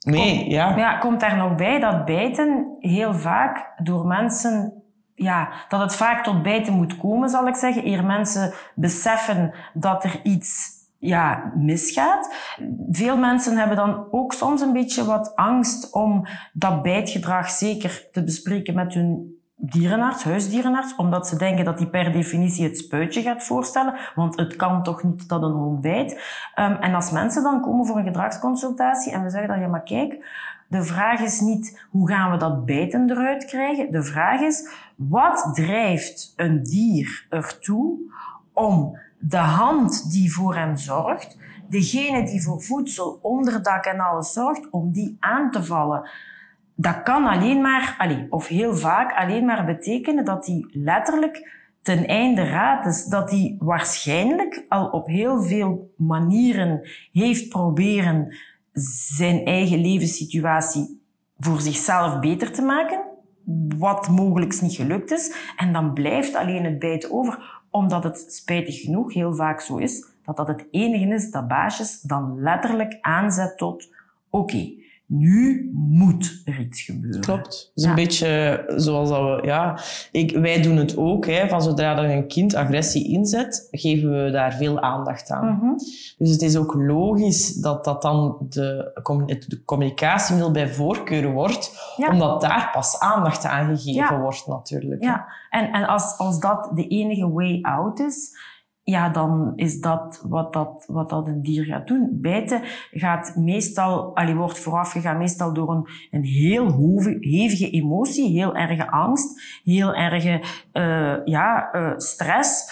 Nee, 0.00 0.50
ja. 0.50 0.76
Ja, 0.76 0.96
komt 0.98 1.20
daar 1.20 1.36
nog 1.36 1.54
bij 1.54 1.80
dat 1.80 2.04
bijten 2.04 2.76
heel 2.80 3.14
vaak 3.14 3.72
door 3.82 4.06
mensen... 4.06 4.72
Ja, 5.18 5.48
dat 5.68 5.80
het 5.80 5.94
vaak 5.94 6.24
tot 6.24 6.42
bijten 6.42 6.72
moet 6.72 6.96
komen, 6.96 7.28
zal 7.28 7.46
ik 7.46 7.54
zeggen. 7.54 7.86
Eer 7.86 8.04
mensen 8.04 8.52
beseffen 8.74 9.54
dat 9.74 10.04
er 10.04 10.20
iets 10.22 10.74
ja, 10.98 11.52
misgaat. 11.54 12.34
Veel 12.90 13.16
mensen 13.16 13.56
hebben 13.56 13.76
dan 13.76 14.06
ook 14.10 14.32
soms 14.32 14.60
een 14.60 14.72
beetje 14.72 15.04
wat 15.04 15.36
angst 15.36 15.92
om 15.92 16.26
dat 16.52 16.82
bijtgedrag 16.82 17.50
zeker 17.50 18.08
te 18.12 18.22
bespreken 18.22 18.74
met 18.74 18.94
hun 18.94 19.34
dierenarts, 19.56 20.24
huisdierenarts, 20.24 20.96
omdat 20.96 21.28
ze 21.28 21.36
denken 21.36 21.64
dat 21.64 21.78
die 21.78 21.86
per 21.86 22.12
definitie 22.12 22.64
het 22.64 22.78
spuitje 22.78 23.22
gaat 23.22 23.42
voorstellen, 23.42 23.94
want 24.14 24.36
het 24.36 24.56
kan 24.56 24.82
toch 24.82 25.02
niet 25.02 25.28
dat 25.28 25.42
een 25.42 25.52
hond 25.52 25.80
bijt. 25.80 26.20
Ehm, 26.54 26.72
en 26.72 26.94
als 26.94 27.10
mensen 27.10 27.42
dan 27.42 27.60
komen 27.60 27.86
voor 27.86 27.98
een 27.98 28.04
gedragsconsultatie 28.04 29.12
en 29.12 29.22
we 29.22 29.30
zeggen 29.30 29.48
dan, 29.48 29.60
ja 29.60 29.68
maar 29.68 29.82
kijk, 29.82 30.24
de 30.68 30.82
vraag 30.82 31.20
is 31.20 31.40
niet 31.40 31.86
hoe 31.90 32.08
gaan 32.08 32.30
we 32.30 32.36
dat 32.36 32.64
bijten 32.64 33.10
eruit 33.10 33.44
krijgen, 33.44 33.90
de 33.90 34.02
vraag 34.02 34.40
is 34.40 34.68
wat 34.96 35.50
drijft 35.54 36.32
een 36.36 36.62
dier 36.62 37.26
ertoe 37.28 37.98
om 38.52 38.98
de 39.18 39.36
hand 39.36 40.10
die 40.10 40.32
voor 40.32 40.54
hem 40.54 40.76
zorgt, 40.76 41.36
degene 41.68 42.24
die 42.24 42.42
voor 42.42 42.62
voedsel, 42.62 43.18
onderdak 43.22 43.84
en 43.84 44.00
alles 44.00 44.32
zorgt, 44.32 44.70
om 44.70 44.92
die 44.92 45.16
aan 45.20 45.50
te 45.50 45.64
vallen. 45.64 46.08
Dat 46.74 47.02
kan 47.02 47.26
alleen 47.26 47.60
maar, 47.60 47.94
allee, 47.98 48.26
of 48.30 48.46
heel 48.46 48.76
vaak 48.76 49.12
alleen 49.12 49.44
maar 49.44 49.64
betekenen 49.64 50.24
dat 50.24 50.46
hij 50.46 50.68
letterlijk 50.70 51.54
ten 51.82 52.06
einde 52.06 52.48
raad 52.48 52.86
is. 52.86 53.04
Dat 53.04 53.30
hij 53.30 53.56
waarschijnlijk 53.58 54.64
al 54.68 54.86
op 54.86 55.06
heel 55.06 55.42
veel 55.42 55.92
manieren 55.96 56.88
heeft 57.12 57.48
proberen 57.48 58.36
zijn 58.72 59.44
eigen 59.44 59.80
levenssituatie 59.80 61.00
voor 61.38 61.60
zichzelf 61.60 62.20
beter 62.20 62.52
te 62.52 62.62
maken, 62.62 63.05
wat 63.78 64.08
mogelijk 64.08 64.60
niet 64.60 64.74
gelukt 64.74 65.10
is. 65.10 65.52
En 65.56 65.72
dan 65.72 65.92
blijft 65.92 66.34
alleen 66.34 66.64
het 66.64 66.78
bijten 66.78 67.12
over, 67.12 67.60
omdat 67.70 68.04
het 68.04 68.32
spijtig 68.32 68.80
genoeg 68.80 69.12
heel 69.14 69.34
vaak 69.34 69.60
zo 69.60 69.76
is, 69.76 70.06
dat 70.24 70.36
dat 70.36 70.46
het 70.46 70.66
enige 70.70 71.14
is 71.14 71.30
dat 71.30 71.48
baasjes 71.48 72.00
dan 72.00 72.40
letterlijk 72.40 72.98
aanzet 73.00 73.58
tot, 73.58 73.88
oké, 74.30 74.72
Nu 75.08 75.70
moet 75.72 76.42
er 76.44 76.60
iets 76.60 76.82
gebeuren. 76.82 77.20
Klopt. 77.20 77.46
Het 77.46 77.70
is 77.74 77.84
een 77.84 77.94
beetje 77.94 78.64
zoals 78.76 79.08
dat 79.08 79.18
we... 79.20 79.46
Ja, 79.46 79.78
ik, 80.12 80.36
wij 80.36 80.62
doen 80.62 80.76
het 80.76 80.96
ook. 80.96 81.26
Hè, 81.26 81.48
van 81.48 81.62
zodra 81.62 81.98
er 81.98 82.10
een 82.10 82.28
kind 82.28 82.54
agressie 82.54 83.08
inzet, 83.08 83.68
geven 83.70 84.24
we 84.24 84.30
daar 84.30 84.52
veel 84.52 84.80
aandacht 84.80 85.30
aan. 85.30 85.54
Mhm. 85.54 85.72
Dus 86.18 86.30
het 86.30 86.42
is 86.42 86.56
ook 86.56 86.74
logisch 86.74 87.54
dat 87.54 87.84
dat 87.84 88.02
dan 88.02 88.36
de, 88.48 88.92
de 89.48 89.62
communicatiemiddel 89.64 90.52
bij 90.52 90.68
voorkeur 90.68 91.32
wordt, 91.32 91.94
Ja. 91.96 92.08
omdat 92.12 92.40
daar 92.40 92.70
pas 92.72 92.98
aandacht 92.98 93.44
aan 93.44 93.76
gegeven 93.76 94.16
Ja. 94.16 94.20
wordt 94.20 94.46
natuurlijk. 94.46 95.02
Ja, 95.02 95.26
en, 95.50 95.72
en 95.72 95.86
als, 95.86 96.18
als 96.18 96.40
dat 96.40 96.70
de 96.74 96.86
enige 96.86 97.30
way 97.32 97.58
out 97.62 98.00
is, 98.00 98.36
ja, 98.88 99.08
dan 99.08 99.52
is 99.56 99.80
dat 99.80 100.24
wat 100.28 100.52
dat, 100.52 100.84
wat 100.86 101.10
dat 101.10 101.26
een 101.26 101.42
dier 101.42 101.64
gaat 101.64 101.86
doen. 101.86 102.08
Bijten 102.12 102.60
gaat 102.90 103.36
meestal, 103.36 104.16
allee, 104.16 104.34
wordt 104.34 104.58
voorafgegaan 104.58 105.18
meestal 105.18 105.52
door 105.52 105.70
een, 105.70 105.88
een 106.10 106.24
heel 106.24 106.96
hevige 107.20 107.70
emotie, 107.70 108.30
heel 108.30 108.56
erge 108.56 108.90
angst, 108.90 109.60
heel 109.64 109.94
erge 109.94 110.42
eh, 110.72 111.24
ja, 111.24 111.72
eh, 111.72 111.92
stress. 111.96 112.70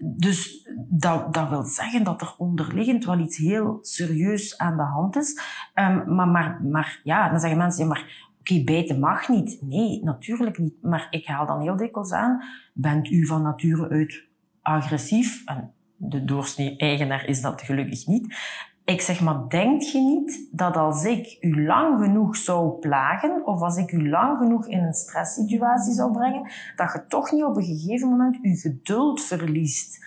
Dus 0.00 0.68
dat, 0.88 1.34
dat 1.34 1.48
wil 1.48 1.62
zeggen 1.62 2.04
dat 2.04 2.20
er 2.20 2.34
onderliggend 2.38 3.04
wel 3.04 3.18
iets 3.18 3.36
heel 3.36 3.78
serieus 3.80 4.58
aan 4.58 4.76
de 4.76 4.82
hand 4.82 5.16
is. 5.16 5.40
Ehm, 5.74 6.14
maar, 6.14 6.28
maar, 6.28 6.60
maar 6.62 7.00
ja, 7.04 7.28
dan 7.28 7.40
zeggen 7.40 7.58
mensen, 7.58 7.82
ja, 7.82 7.88
maar 7.88 8.28
oké, 8.40 8.62
bijten 8.64 8.98
mag 8.98 9.28
niet. 9.28 9.58
Nee, 9.62 10.02
natuurlijk 10.02 10.58
niet. 10.58 10.82
Maar 10.82 11.06
ik 11.10 11.26
haal 11.26 11.46
dan 11.46 11.60
heel 11.60 11.76
dikwijls 11.76 12.12
aan, 12.12 12.42
bent 12.72 13.10
u 13.10 13.26
van 13.26 13.42
nature 13.42 13.88
uit 13.88 14.24
agressief? 14.66 15.42
En 15.44 15.72
de 15.96 16.24
doorsnee 16.24 16.76
eigenaar 16.76 17.24
is 17.24 17.40
dat 17.40 17.62
gelukkig 17.62 18.06
niet. 18.06 18.36
Ik 18.84 19.00
zeg 19.00 19.20
maar, 19.20 19.48
denkt 19.48 19.90
je 19.90 19.98
niet 19.98 20.48
dat 20.52 20.76
als 20.76 21.04
ik 21.04 21.36
u 21.40 21.66
lang 21.66 22.00
genoeg 22.00 22.36
zou 22.36 22.78
plagen, 22.78 23.46
of 23.46 23.60
als 23.60 23.76
ik 23.76 23.92
u 23.92 24.08
lang 24.08 24.38
genoeg 24.38 24.66
in 24.66 24.82
een 24.82 24.94
stresssituatie 24.94 25.92
zou 25.92 26.12
brengen, 26.12 26.50
dat 26.76 26.92
je 26.92 27.06
toch 27.08 27.32
niet 27.32 27.44
op 27.44 27.56
een 27.56 27.64
gegeven 27.64 28.08
moment 28.08 28.38
uw 28.42 28.56
geduld 28.56 29.22
verliest? 29.22 30.04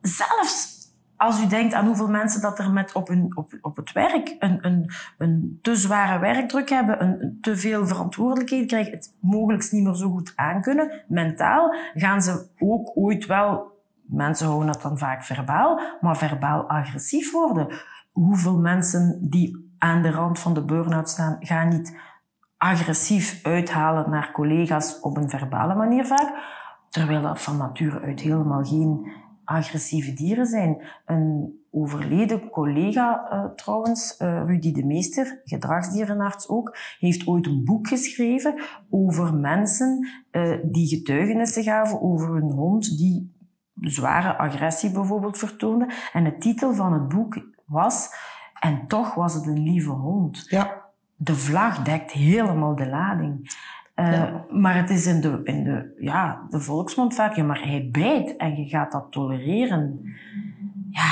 Zelfs 0.00 0.77
als 1.18 1.42
u 1.42 1.46
denkt 1.46 1.74
aan 1.74 1.86
hoeveel 1.86 2.08
mensen 2.08 2.40
dat 2.40 2.58
er 2.58 2.70
met 2.70 2.92
op, 2.92 3.08
hun, 3.08 3.36
op, 3.36 3.58
op 3.60 3.76
het 3.76 3.92
werk 3.92 4.36
een, 4.38 4.66
een, 4.66 4.90
een 5.18 5.58
te 5.62 5.76
zware 5.76 6.18
werkdruk 6.18 6.68
hebben, 6.68 7.02
een, 7.02 7.22
een 7.22 7.38
te 7.40 7.56
veel 7.56 7.86
verantwoordelijkheden 7.86 8.66
krijgen, 8.66 8.92
het 8.92 9.14
mogelijk 9.20 9.70
niet 9.70 9.84
meer 9.84 9.94
zo 9.94 10.10
goed 10.10 10.32
aankunnen, 10.36 11.04
mentaal, 11.08 11.74
gaan 11.94 12.22
ze 12.22 12.46
ook 12.58 12.90
ooit 12.94 13.26
wel, 13.26 13.72
mensen 14.02 14.46
houden 14.46 14.72
dat 14.72 14.82
dan 14.82 14.98
vaak 14.98 15.24
verbaal, 15.24 15.80
maar 16.00 16.16
verbaal 16.16 16.68
agressief 16.68 17.32
worden. 17.32 17.68
Hoeveel 18.12 18.58
mensen 18.58 19.18
die 19.30 19.74
aan 19.78 20.02
de 20.02 20.10
rand 20.10 20.38
van 20.38 20.54
de 20.54 20.64
burn-out 20.64 21.08
staan, 21.08 21.36
gaan 21.40 21.68
niet 21.68 21.96
agressief 22.56 23.40
uithalen 23.42 24.10
naar 24.10 24.32
collega's 24.32 25.00
op 25.00 25.16
een 25.16 25.30
verbale 25.30 25.74
manier 25.74 26.06
vaak, 26.06 26.32
terwijl 26.88 27.22
dat 27.22 27.42
van 27.42 27.56
nature 27.56 28.00
uit 28.00 28.20
helemaal 28.20 28.64
geen 28.64 29.12
agressieve 29.48 30.12
dieren 30.12 30.46
zijn. 30.46 30.82
Een 31.04 31.60
overleden 31.70 32.50
collega 32.50 33.28
eh, 33.30 33.44
trouwens, 33.54 34.16
eh, 34.16 34.42
Rudy 34.46 34.72
de 34.72 34.84
Meester, 34.84 35.40
gedragsdierenarts 35.44 36.48
ook, 36.48 36.76
heeft 36.98 37.26
ooit 37.26 37.46
een 37.46 37.64
boek 37.64 37.88
geschreven 37.88 38.60
over 38.90 39.34
mensen 39.34 40.08
eh, 40.30 40.56
die 40.62 40.88
getuigenissen 40.88 41.62
gaven 41.62 42.00
over 42.02 42.36
een 42.36 42.50
hond 42.50 42.98
die 42.98 43.36
zware 43.80 44.36
agressie 44.36 44.90
bijvoorbeeld 44.90 45.38
vertoonde. 45.38 45.90
En 46.12 46.24
de 46.24 46.36
titel 46.36 46.74
van 46.74 46.92
het 46.92 47.08
boek 47.08 47.40
was 47.66 48.10
En 48.60 48.86
toch 48.86 49.14
was 49.14 49.34
het 49.34 49.46
een 49.46 49.62
lieve 49.62 49.90
hond 49.90 50.44
Ja. 50.48 50.84
de 51.16 51.34
vlag 51.34 51.82
dekt 51.82 52.12
helemaal 52.12 52.74
de 52.74 52.88
lading. 52.88 53.50
Eh, 53.98 54.12
Ja. 54.12 54.44
Maar 54.50 54.76
het 54.76 54.90
is 54.90 55.06
in 55.06 55.20
de, 55.20 55.40
in 55.44 55.64
de, 55.64 55.94
ja, 56.00 56.46
de 56.50 56.60
volksmond 56.60 57.14
vaak, 57.14 57.34
ja, 57.36 57.44
maar 57.44 57.62
hij 57.62 57.88
bijt 57.92 58.36
en 58.36 58.56
je 58.56 58.68
gaat 58.68 58.92
dat 58.92 59.06
tolereren. 59.10 60.00
Ja, 60.90 61.10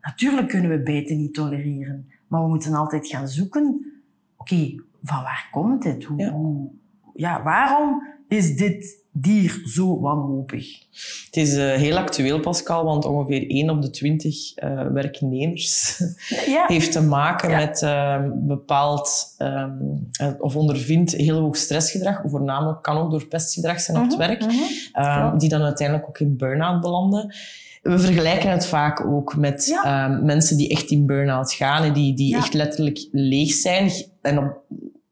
natuurlijk 0.00 0.48
kunnen 0.48 0.70
we 0.70 0.82
bijten 0.82 1.16
niet 1.16 1.34
tolereren. 1.34 2.10
Maar 2.26 2.42
we 2.42 2.48
moeten 2.48 2.74
altijd 2.74 3.06
gaan 3.08 3.28
zoeken, 3.28 3.92
oké, 4.36 4.74
van 5.02 5.22
waar 5.22 5.48
komt 5.50 5.82
dit? 5.82 6.04
Hoe, 6.04 6.18
Ja. 6.18 6.30
hoe- 6.30 6.70
ja, 7.14 7.42
waarom 7.42 8.02
is 8.28 8.56
dit 8.56 9.04
dier 9.20 9.60
zo 9.64 10.00
wanhopig? 10.00 10.78
Het 11.26 11.36
is 11.36 11.56
eh, 11.56 11.72
heel 11.74 11.96
actueel, 11.96 12.40
Pascal, 12.40 12.84
want 12.84 13.04
ongeveer 13.04 13.50
1 13.50 13.70
op 13.70 13.82
de 13.82 13.90
20 13.90 14.54
eh, 14.54 14.86
werknemers 14.92 15.98
Ja, 16.46 16.64
heeft 16.66 16.92
te 16.92 17.02
maken 17.02 17.50
Ja. 17.50 17.56
met 17.56 17.82
ehm, 17.82 18.30
bepaald 18.34 19.34
ehm, 19.38 19.70
eh, 20.12 20.28
of 20.38 20.56
ondervindt 20.56 21.12
heel 21.12 21.40
hoog 21.40 21.56
stressgedrag, 21.56 22.22
voornamelijk 22.24 22.82
kan 22.82 22.96
ook 22.96 23.10
door 23.10 23.26
pestgedrag 23.26 23.80
zijn 23.80 23.96
op 23.96 24.02
het 24.02 24.18
Mhm, 24.18 24.26
werk, 24.28 24.40
mhm. 24.40 24.52
ehm, 24.92 25.38
die 25.38 25.48
dan 25.48 25.62
uiteindelijk 25.62 26.08
ook 26.08 26.18
in 26.18 26.36
burn-out 26.36 26.80
belanden. 26.80 27.34
We 27.82 27.98
vergelijken 27.98 28.50
het 28.50 28.66
vaak 28.66 29.06
ook 29.06 29.36
met 29.36 29.66
Ja. 29.82 30.08
mensen 30.08 30.56
die 30.56 30.68
echt 30.68 30.90
in 30.90 31.06
burn-out 31.06 31.52
gaan 31.52 31.82
en 31.84 31.92
die, 31.92 32.14
die 32.14 32.30
Ja. 32.30 32.38
echt 32.38 32.54
letterlijk 32.54 33.08
leeg 33.12 33.52
zijn. 33.52 33.90
En 34.22 34.38
op, 34.38 34.60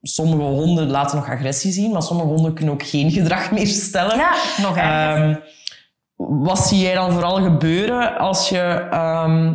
sommige 0.07 0.43
honden 0.43 0.91
laten 0.91 1.17
nog 1.17 1.29
agressie 1.31 1.73
zien, 1.73 1.93
maar 1.93 2.03
sommige 2.03 2.29
honden 2.29 2.55
kunnen 2.55 2.75
ook 2.75 2.83
geen 2.83 3.11
gedrag 3.11 3.51
meer 3.51 3.67
stellen. 3.67 4.17
Ja, 4.17 4.33
nog 4.63 4.77
erger. 4.77 5.23
Ehm, 5.23 5.35
wat 6.17 6.59
zie 6.59 6.79
jij 6.81 6.95
dan 6.95 7.13
vooral 7.13 7.43
gebeuren 7.43 8.19
als 8.19 8.49
je... 8.49 8.87
ehm, 8.91 9.55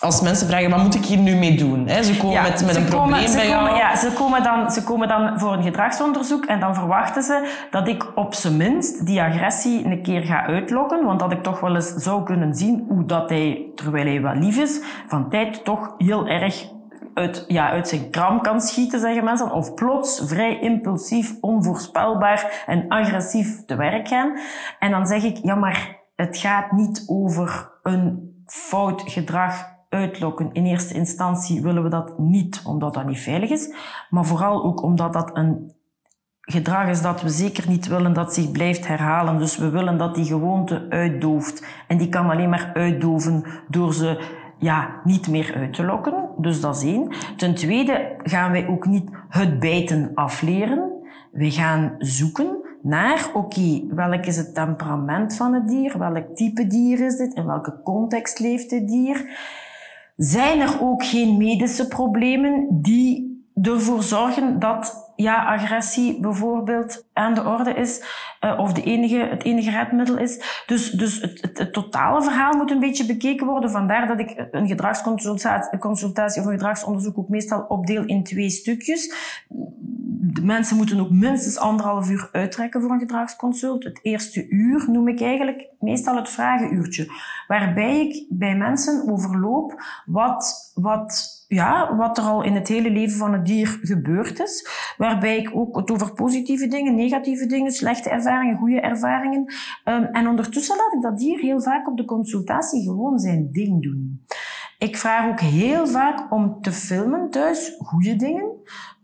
als 0.00 0.20
mensen 0.20 0.46
vragen, 0.46 0.70
wat 0.70 0.82
moet 0.82 0.94
ik 0.94 1.04
hier 1.04 1.18
nu 1.18 1.34
mee 1.34 1.56
doen? 1.56 1.86
Hè, 1.88 2.02
ze 2.02 2.16
komen 2.16 2.32
Ja, 2.32 2.42
met, 2.42 2.64
met 2.64 2.74
ze 2.74 2.80
een 2.80 2.88
komen- 2.88 3.08
probleem 3.08 3.34
bij 3.34 3.46
komen, 3.56 3.64
jou. 3.70 3.76
Ja, 3.76 3.96
ze 3.96 4.12
komen, 4.12 4.42
dan, 4.42 4.70
ze 4.70 4.82
komen 4.82 5.08
dan 5.08 5.38
voor 5.38 5.52
een 5.52 5.62
gedragsonderzoek 5.62 6.44
en 6.44 6.60
dan 6.60 6.74
verwachten 6.74 7.22
ze 7.22 7.66
dat 7.70 7.88
ik 7.88 8.06
op 8.14 8.34
zijn 8.34 8.56
minst 8.56 9.06
die 9.06 9.22
agressie 9.22 9.84
een 9.84 10.02
keer 10.02 10.20
ga 10.22 10.46
uitlokken. 10.46 11.04
Want 11.04 11.20
dat 11.20 11.32
ik 11.32 11.42
toch 11.42 11.60
wel 11.60 11.74
eens 11.74 11.88
zou 11.94 12.24
kunnen 12.24 12.54
zien 12.54 12.84
hoe 12.88 13.04
dat 13.04 13.28
hij, 13.30 13.66
terwijl 13.74 14.06
hij 14.06 14.22
wel 14.22 14.34
lief 14.34 14.56
is, 14.56 14.80
van 15.06 15.28
tijd 15.28 15.64
toch 15.64 15.94
heel 15.98 16.26
erg 16.26 16.66
uit, 17.16 17.44
ja, 17.48 17.70
uit 17.70 17.88
zijn 17.88 18.10
kram 18.10 18.40
kan 18.40 18.60
schieten, 18.60 19.00
zeggen 19.00 19.24
mensen. 19.24 19.52
Of 19.52 19.74
plots 19.74 20.22
vrij 20.26 20.60
impulsief, 20.60 21.36
onvoorspelbaar 21.40 22.64
en 22.66 22.88
agressief 22.88 23.64
te 23.64 23.76
werk 23.76 24.08
gaan. 24.08 24.36
En 24.78 24.90
dan 24.90 25.06
zeg 25.06 25.24
ik, 25.24 25.36
ja, 25.36 25.54
maar 25.54 25.96
het 26.16 26.36
gaat 26.36 26.72
niet 26.72 27.04
over 27.06 27.70
een 27.82 28.34
fout 28.46 29.02
gedrag 29.06 29.74
uitlokken. 29.88 30.52
In 30.52 30.64
eerste 30.64 30.94
instantie 30.94 31.62
willen 31.62 31.82
we 31.82 31.88
dat 31.88 32.18
niet, 32.18 32.62
omdat 32.64 32.94
dat 32.94 33.06
niet 33.06 33.20
veilig 33.20 33.50
is. 33.50 33.74
Maar 34.10 34.24
vooral 34.24 34.64
ook 34.64 34.82
omdat 34.82 35.12
dat 35.12 35.30
een 35.36 35.74
gedrag 36.40 36.88
is 36.88 37.02
dat 37.02 37.22
we 37.22 37.28
zeker 37.28 37.68
niet 37.68 37.86
willen 37.86 38.12
dat 38.12 38.34
zich 38.34 38.50
blijft 38.50 38.86
herhalen. 38.86 39.38
Dus 39.38 39.56
we 39.56 39.70
willen 39.70 39.98
dat 39.98 40.14
die 40.14 40.24
gewoonte 40.24 40.86
uitdooft. 40.88 41.66
En 41.86 41.96
die 41.96 42.08
kan 42.08 42.30
alleen 42.30 42.50
maar 42.50 42.70
uitdoven 42.74 43.44
door 43.68 43.94
ze 43.94 44.24
ja, 44.58 45.00
niet 45.04 45.28
meer 45.28 45.54
uit 45.54 45.72
te 45.72 45.84
lokken. 45.84 46.25
Dus 46.38 46.60
dat 46.60 46.76
is 46.76 46.82
één. 46.82 47.12
Ten 47.36 47.54
tweede 47.54 48.14
gaan 48.22 48.52
wij 48.52 48.68
ook 48.68 48.86
niet 48.86 49.08
het 49.28 49.58
bijten 49.58 50.10
afleren. 50.14 50.90
We 51.32 51.50
gaan 51.50 51.94
zoeken 51.98 52.56
naar, 52.82 53.30
oké, 53.34 53.82
welk 53.88 54.26
is 54.26 54.36
het 54.36 54.54
temperament 54.54 55.36
van 55.36 55.54
het 55.54 55.68
dier? 55.68 55.98
Welk 55.98 56.36
type 56.36 56.66
dier 56.66 57.00
is 57.00 57.16
dit? 57.16 57.34
In 57.34 57.46
welke 57.46 57.80
context 57.82 58.38
leeft 58.38 58.70
dit 58.70 58.88
dier? 58.88 59.38
Zijn 60.16 60.60
er 60.60 60.80
ook 60.80 61.04
geen 61.04 61.36
medische 61.36 61.88
problemen 61.88 62.68
die 62.70 63.44
ervoor 63.62 64.02
zorgen 64.02 64.58
dat 64.58 65.12
ja, 65.16 65.44
agressie 65.44 66.20
bijvoorbeeld 66.20 67.05
aan 67.16 67.34
de 67.34 67.44
orde 67.44 67.70
is, 67.70 68.02
eh, 68.40 68.58
of 68.58 68.72
de 68.72 68.82
enige, 68.82 69.16
het 69.16 69.44
enige 69.44 69.70
redmiddel 69.70 70.18
is. 70.18 70.62
Dus, 70.66 70.90
dus 70.90 71.20
het, 71.20 71.58
het, 71.58 71.72
totale 71.72 72.22
verhaal 72.22 72.56
moet 72.56 72.70
een 72.70 72.80
beetje 72.80 73.06
bekeken 73.06 73.46
worden. 73.46 73.70
Vandaar 73.70 74.06
dat 74.06 74.18
ik 74.18 74.48
een 74.50 74.66
gedragsconsultatie 74.66 76.40
of 76.40 76.46
een 76.46 76.52
gedragsonderzoek 76.52 77.18
ook 77.18 77.28
meestal 77.28 77.64
opdeel 77.68 78.04
in 78.04 78.24
twee 78.24 78.50
stukjes. 78.50 79.14
De 80.32 80.42
mensen 80.42 80.76
moeten 80.76 81.00
ook 81.00 81.10
minstens 81.10 81.58
anderhalf 81.58 82.10
uur 82.10 82.28
uittrekken 82.32 82.80
voor 82.80 82.90
een 82.90 82.98
gedragsconsult. 82.98 83.84
Het 83.84 83.98
eerste 84.02 84.48
uur 84.48 84.84
noem 84.90 85.08
ik 85.08 85.20
eigenlijk 85.20 85.68
meestal 85.80 86.16
het 86.16 86.28
vragenuurtje, 86.28 87.12
waarbij 87.46 88.00
ik 88.00 88.26
bij 88.28 88.56
mensen 88.56 89.08
overloop 89.12 89.82
wat, 90.06 90.72
wat, 90.74 91.44
ja, 91.48 91.96
wat 91.96 92.18
er 92.18 92.24
al 92.24 92.42
in 92.42 92.54
het 92.54 92.68
hele 92.68 92.90
leven 92.90 93.16
van 93.18 93.32
het 93.32 93.46
dier 93.46 93.78
gebeurd 93.82 94.40
is. 94.40 94.68
Waarbij 94.96 95.36
ik 95.36 95.50
ook 95.54 95.76
het 95.76 95.90
over 95.90 96.12
positieve 96.12 96.66
dingen, 96.66 96.94
negatieve 97.06 97.46
dingen, 97.46 97.72
slechte 97.72 98.10
ervaringen, 98.10 98.56
goede 98.56 98.80
ervaringen. 98.80 99.54
Um, 99.84 100.04
en 100.04 100.28
ondertussen 100.28 100.76
laat 100.76 100.92
ik 100.92 101.02
dat 101.02 101.18
dier 101.18 101.38
heel 101.38 101.60
vaak 101.60 101.88
op 101.88 101.96
de 101.96 102.04
consultatie 102.04 102.82
gewoon 102.82 103.18
zijn 103.18 103.48
ding 103.52 103.82
doen. 103.82 104.24
Ik 104.78 104.96
vraag 104.96 105.28
ook 105.28 105.40
heel 105.40 105.86
vaak 105.86 106.32
om 106.32 106.60
te 106.60 106.72
filmen 106.72 107.30
thuis, 107.30 107.74
goede 107.78 108.16
dingen, 108.16 108.50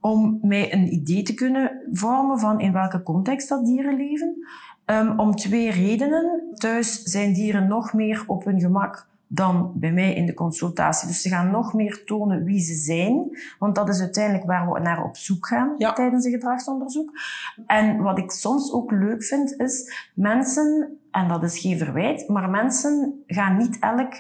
om 0.00 0.38
mij 0.42 0.72
een 0.72 0.92
idee 0.92 1.22
te 1.22 1.34
kunnen 1.34 1.82
vormen 1.90 2.38
van 2.38 2.60
in 2.60 2.72
welke 2.72 3.02
context 3.02 3.48
dat 3.48 3.64
dieren 3.64 3.96
leven. 3.96 4.46
Um, 4.86 5.18
om 5.18 5.34
twee 5.34 5.70
redenen. 5.70 6.42
Thuis 6.54 7.02
zijn 7.02 7.32
dieren 7.32 7.68
nog 7.68 7.92
meer 7.92 8.24
op 8.26 8.44
hun 8.44 8.60
gemak 8.60 9.10
dan 9.34 9.72
bij 9.74 9.92
mij 9.92 10.14
in 10.14 10.26
de 10.26 10.34
consultatie. 10.34 11.08
Dus 11.08 11.22
ze 11.22 11.28
gaan 11.28 11.50
nog 11.50 11.72
meer 11.74 12.04
tonen 12.04 12.44
wie 12.44 12.60
ze 12.60 12.74
zijn, 12.74 13.38
want 13.58 13.74
dat 13.74 13.88
is 13.88 14.00
uiteindelijk 14.00 14.46
waar 14.46 14.72
we 14.72 14.80
naar 14.80 15.04
op 15.04 15.16
zoek 15.16 15.46
gaan 15.46 15.76
tijdens 15.76 16.24
een 16.24 16.30
gedragsonderzoek. 16.30 17.10
En 17.66 18.02
wat 18.02 18.18
ik 18.18 18.30
soms 18.30 18.72
ook 18.72 18.90
leuk 18.90 19.24
vind, 19.24 19.60
is 19.60 20.10
mensen, 20.14 20.98
en 21.10 21.28
dat 21.28 21.42
is 21.42 21.58
geen 21.58 21.78
verwijt, 21.78 22.28
maar 22.28 22.50
mensen 22.50 23.22
gaan 23.26 23.56
niet 23.56 23.78
elk 23.78 24.12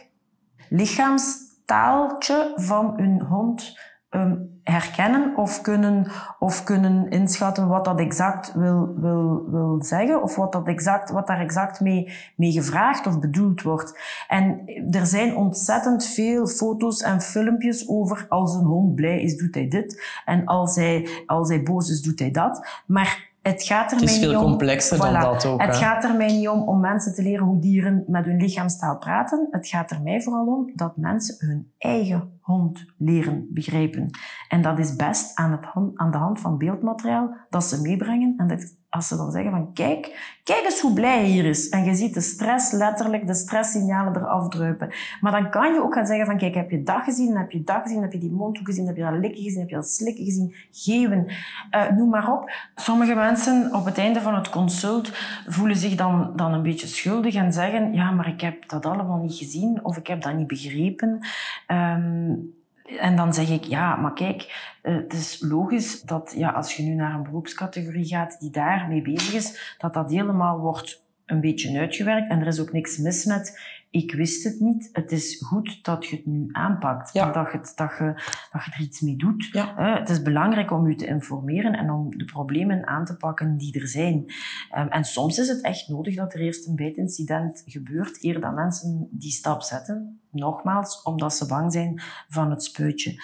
lichaamstaaltje 0.68 2.52
van 2.54 2.92
hun 2.96 3.20
hond 3.20 3.78
um, 4.14 4.60
herkennen 4.64 5.36
of 5.36 5.60
kunnen, 5.60 6.06
of 6.38 6.64
kunnen 6.64 7.10
inschatten 7.10 7.68
wat 7.68 7.84
dat 7.84 7.98
exact 7.98 8.52
wil, 8.54 8.94
wil, 8.96 9.44
wil 9.50 9.82
zeggen 9.82 10.22
of 10.22 10.36
wat, 10.36 10.52
dat 10.52 10.66
exact, 10.66 11.10
wat 11.10 11.26
daar 11.26 11.40
exact 11.40 11.80
mee, 11.80 12.12
mee 12.36 12.52
gevraagd 12.52 13.06
of 13.06 13.18
bedoeld 13.18 13.62
wordt. 13.62 13.98
En 14.28 14.60
er 14.90 15.06
zijn 15.06 15.36
ontzettend 15.36 16.04
veel 16.04 16.46
foto's 16.46 17.00
en 17.00 17.20
filmpjes 17.20 17.88
over 17.88 18.26
als 18.28 18.54
een 18.54 18.64
hond 18.64 18.94
blij 18.94 19.22
is, 19.22 19.36
doet 19.36 19.54
hij 19.54 19.68
dit. 19.68 20.20
En 20.24 20.44
als 20.44 20.76
hij, 20.76 21.08
als 21.26 21.48
hij 21.48 21.62
boos 21.62 21.90
is, 21.90 22.02
doet 22.02 22.18
hij 22.18 22.30
dat. 22.30 22.82
Maar 22.86 23.31
het 23.42 23.62
gaat 23.62 23.92
er 23.92 23.98
het 24.00 24.08
is 24.08 24.18
veel 24.18 24.28
niet 24.28 24.36
om, 24.36 24.44
complexer 24.44 24.98
dan 24.98 25.20
dat 25.20 25.46
ook. 25.46 25.60
Het 25.60 25.70
hè? 25.70 25.76
gaat 25.76 26.04
er 26.04 26.16
mij 26.16 26.32
niet 26.32 26.48
om 26.48 26.68
om 26.68 26.80
mensen 26.80 27.14
te 27.14 27.22
leren 27.22 27.46
hoe 27.46 27.60
dieren 27.60 28.04
met 28.06 28.24
hun 28.24 28.36
lichaamstaal 28.36 28.96
praten. 28.96 29.48
Het 29.50 29.68
gaat 29.68 29.90
er 29.90 30.02
mij 30.02 30.22
vooral 30.22 30.46
om 30.46 30.70
dat 30.74 30.96
mensen 30.96 31.46
hun 31.46 31.72
eigen 31.78 32.38
hond 32.40 32.84
leren 32.98 33.46
begrijpen. 33.50 34.10
En 34.48 34.62
dat 34.62 34.78
is 34.78 34.96
best 34.96 35.36
aan, 35.36 35.50
het 35.50 35.66
aan 35.94 36.10
de 36.10 36.16
hand 36.16 36.40
van 36.40 36.58
beeldmateriaal 36.58 37.34
dat 37.50 37.64
ze 37.64 37.80
meebrengen. 37.80 38.34
En 38.36 38.48
dat, 38.48 38.76
als 38.92 39.08
ze 39.08 39.16
dan 39.16 39.30
zeggen 39.30 39.50
van 39.50 39.72
kijk, 39.72 40.36
kijk 40.44 40.64
eens 40.64 40.80
hoe 40.80 40.92
blij 40.92 41.18
hij 41.18 41.26
hier 41.26 41.44
is. 41.44 41.68
En 41.68 41.84
je 41.84 41.94
ziet 41.94 42.14
de 42.14 42.20
stress, 42.20 42.72
letterlijk 42.72 43.26
de 43.26 43.34
stresssignalen 43.34 44.16
eraf 44.16 44.48
druipen. 44.48 44.92
Maar 45.20 45.32
dan 45.32 45.50
kan 45.50 45.72
je 45.72 45.82
ook 45.82 45.94
gaan 45.94 46.06
zeggen 46.06 46.26
van 46.26 46.38
kijk, 46.38 46.54
heb 46.54 46.70
je 46.70 46.82
dat 46.82 47.02
gezien? 47.02 47.36
Heb 47.36 47.50
je 47.50 47.62
dat 47.62 47.82
gezien? 47.82 48.02
Heb 48.02 48.12
je 48.12 48.18
die 48.18 48.30
mondhoek 48.30 48.66
gezien? 48.66 48.86
Heb 48.86 48.96
je 48.96 49.02
dat 49.02 49.18
likken 49.18 49.42
gezien? 49.42 49.60
Heb 49.60 49.68
je 49.68 49.74
dat 49.74 49.88
slikken 49.88 50.24
gezien? 50.24 50.54
Geven. 50.70 51.26
Uh, 51.70 51.90
noem 51.96 52.08
maar 52.08 52.32
op. 52.32 52.50
Sommige 52.74 53.14
mensen 53.14 53.74
op 53.74 53.84
het 53.84 53.98
einde 53.98 54.20
van 54.20 54.34
het 54.34 54.50
consult 54.50 55.12
voelen 55.46 55.76
zich 55.76 55.94
dan, 55.94 56.32
dan 56.36 56.52
een 56.52 56.62
beetje 56.62 56.86
schuldig 56.86 57.34
en 57.34 57.52
zeggen 57.52 57.94
ja, 57.94 58.10
maar 58.10 58.28
ik 58.28 58.40
heb 58.40 58.68
dat 58.68 58.86
allemaal 58.86 59.18
niet 59.18 59.34
gezien 59.34 59.84
of 59.84 59.96
ik 59.96 60.06
heb 60.06 60.22
dat 60.22 60.34
niet 60.34 60.46
begrepen. 60.46 61.26
Um, 61.66 62.60
en 62.98 63.16
dan 63.16 63.34
zeg 63.34 63.50
ik, 63.50 63.64
ja, 63.64 63.96
maar 63.96 64.12
kijk, 64.12 64.70
het 64.82 65.12
is 65.12 65.40
logisch 65.40 66.02
dat 66.02 66.34
ja, 66.36 66.50
als 66.50 66.76
je 66.76 66.82
nu 66.82 66.94
naar 66.94 67.14
een 67.14 67.22
beroepscategorie 67.22 68.06
gaat 68.06 68.40
die 68.40 68.50
daarmee 68.50 69.02
bezig 69.02 69.34
is, 69.34 69.76
dat 69.78 69.94
dat 69.94 70.10
helemaal 70.10 70.58
wordt 70.58 71.04
een 71.26 71.40
beetje 71.40 71.78
uitgewerkt. 71.78 72.30
En 72.30 72.40
er 72.40 72.46
is 72.46 72.60
ook 72.60 72.72
niks 72.72 72.96
mis 72.96 73.24
met, 73.24 73.60
ik 73.92 74.12
wist 74.12 74.44
het 74.44 74.60
niet. 74.60 74.88
Het 74.92 75.12
is 75.12 75.42
goed 75.46 75.84
dat 75.84 76.06
je 76.06 76.16
het 76.16 76.26
nu 76.26 76.48
aanpakt. 76.52 77.12
Ja. 77.12 77.32
Dat, 77.32 77.52
je, 77.52 77.58
dat, 77.74 77.90
je, 77.98 78.04
dat 78.52 78.64
je 78.64 78.70
er 78.70 78.80
iets 78.80 79.00
mee 79.00 79.16
doet. 79.16 79.48
Ja. 79.50 79.74
Het 79.76 80.08
is 80.08 80.22
belangrijk 80.22 80.70
om 80.70 80.88
je 80.88 80.94
te 80.94 81.06
informeren 81.06 81.72
en 81.72 81.90
om 81.90 82.18
de 82.18 82.24
problemen 82.24 82.86
aan 82.86 83.04
te 83.04 83.16
pakken 83.16 83.56
die 83.56 83.80
er 83.80 83.88
zijn. 83.88 84.32
En 84.70 85.04
soms 85.04 85.38
is 85.38 85.48
het 85.48 85.60
echt 85.60 85.88
nodig 85.88 86.16
dat 86.16 86.34
er 86.34 86.40
eerst 86.40 86.66
een 86.66 86.76
bijtincident 86.76 87.62
gebeurt, 87.66 88.24
eer 88.24 88.40
dat 88.40 88.54
mensen 88.54 89.08
die 89.10 89.30
stap 89.30 89.62
zetten. 89.62 90.20
Nogmaals, 90.30 91.02
omdat 91.02 91.34
ze 91.34 91.46
bang 91.46 91.72
zijn 91.72 92.02
van 92.28 92.50
het 92.50 92.62
spuitje. 92.62 93.22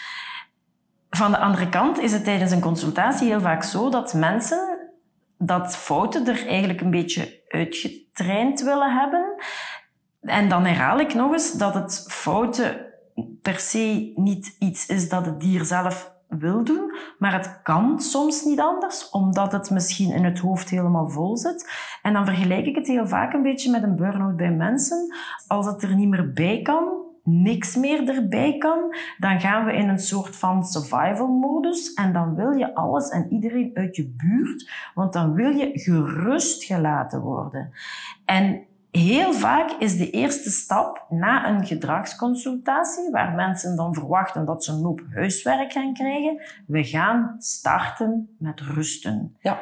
Van 1.10 1.30
de 1.30 1.38
andere 1.38 1.68
kant 1.68 1.98
is 1.98 2.12
het 2.12 2.24
tijdens 2.24 2.50
een 2.50 2.60
consultatie 2.60 3.28
heel 3.28 3.40
vaak 3.40 3.62
zo 3.62 3.90
dat 3.90 4.14
mensen 4.14 4.78
dat 5.38 5.76
fouten 5.76 6.26
er 6.26 6.46
eigenlijk 6.46 6.80
een 6.80 6.90
beetje 6.90 7.42
uitgetraind 7.48 8.60
willen 8.60 8.96
hebben. 8.98 9.34
En 10.20 10.48
dan 10.48 10.64
herhaal 10.64 11.00
ik 11.00 11.14
nog 11.14 11.32
eens 11.32 11.52
dat 11.52 11.74
het 11.74 12.04
fouten 12.08 12.86
per 13.42 13.58
se 13.58 14.12
niet 14.14 14.56
iets 14.58 14.86
is 14.86 15.08
dat 15.08 15.26
het 15.26 15.40
dier 15.40 15.64
zelf 15.64 16.16
wil 16.28 16.64
doen, 16.64 16.94
maar 17.18 17.32
het 17.32 17.62
kan 17.62 18.00
soms 18.00 18.44
niet 18.44 18.60
anders, 18.60 19.10
omdat 19.10 19.52
het 19.52 19.70
misschien 19.70 20.12
in 20.12 20.24
het 20.24 20.38
hoofd 20.38 20.70
helemaal 20.70 21.08
vol 21.08 21.36
zit. 21.36 21.70
En 22.02 22.12
dan 22.12 22.24
vergelijk 22.24 22.66
ik 22.66 22.74
het 22.74 22.86
heel 22.86 23.06
vaak 23.06 23.32
een 23.32 23.42
beetje 23.42 23.70
met 23.70 23.82
een 23.82 23.96
burn-out 23.96 24.36
bij 24.36 24.52
mensen. 24.52 25.14
Als 25.46 25.66
het 25.66 25.82
er 25.82 25.94
niet 25.94 26.08
meer 26.08 26.32
bij 26.32 26.62
kan, 26.62 27.06
niks 27.24 27.76
meer 27.76 28.08
erbij 28.08 28.56
kan, 28.58 28.94
dan 29.18 29.40
gaan 29.40 29.64
we 29.64 29.72
in 29.72 29.88
een 29.88 29.98
soort 29.98 30.36
van 30.36 30.64
survival 30.64 31.26
modus 31.26 31.94
en 31.94 32.12
dan 32.12 32.34
wil 32.34 32.50
je 32.50 32.74
alles 32.74 33.08
en 33.08 33.32
iedereen 33.32 33.70
uit 33.74 33.96
je 33.96 34.14
buurt, 34.16 34.70
want 34.94 35.12
dan 35.12 35.32
wil 35.32 35.50
je 35.50 35.70
gerust 35.72 36.64
gelaten 36.64 37.20
worden. 37.20 37.70
En 38.24 38.66
heel 38.90 39.32
vaak 39.32 39.70
is 39.70 39.96
de 39.96 40.10
eerste 40.10 40.50
stap 40.50 41.06
na 41.08 41.48
een 41.48 41.66
gedragsconsultatie, 41.66 43.10
waar 43.10 43.34
mensen 43.34 43.76
dan 43.76 43.94
verwachten 43.94 44.44
dat 44.44 44.64
ze 44.64 44.72
een 44.72 44.84
hoop 44.84 45.00
huiswerk 45.14 45.72
gaan 45.72 45.94
krijgen, 45.94 46.42
we 46.66 46.84
gaan 46.84 47.34
starten 47.38 48.36
met 48.38 48.60
rusten. 48.60 49.36
Ja. 49.40 49.60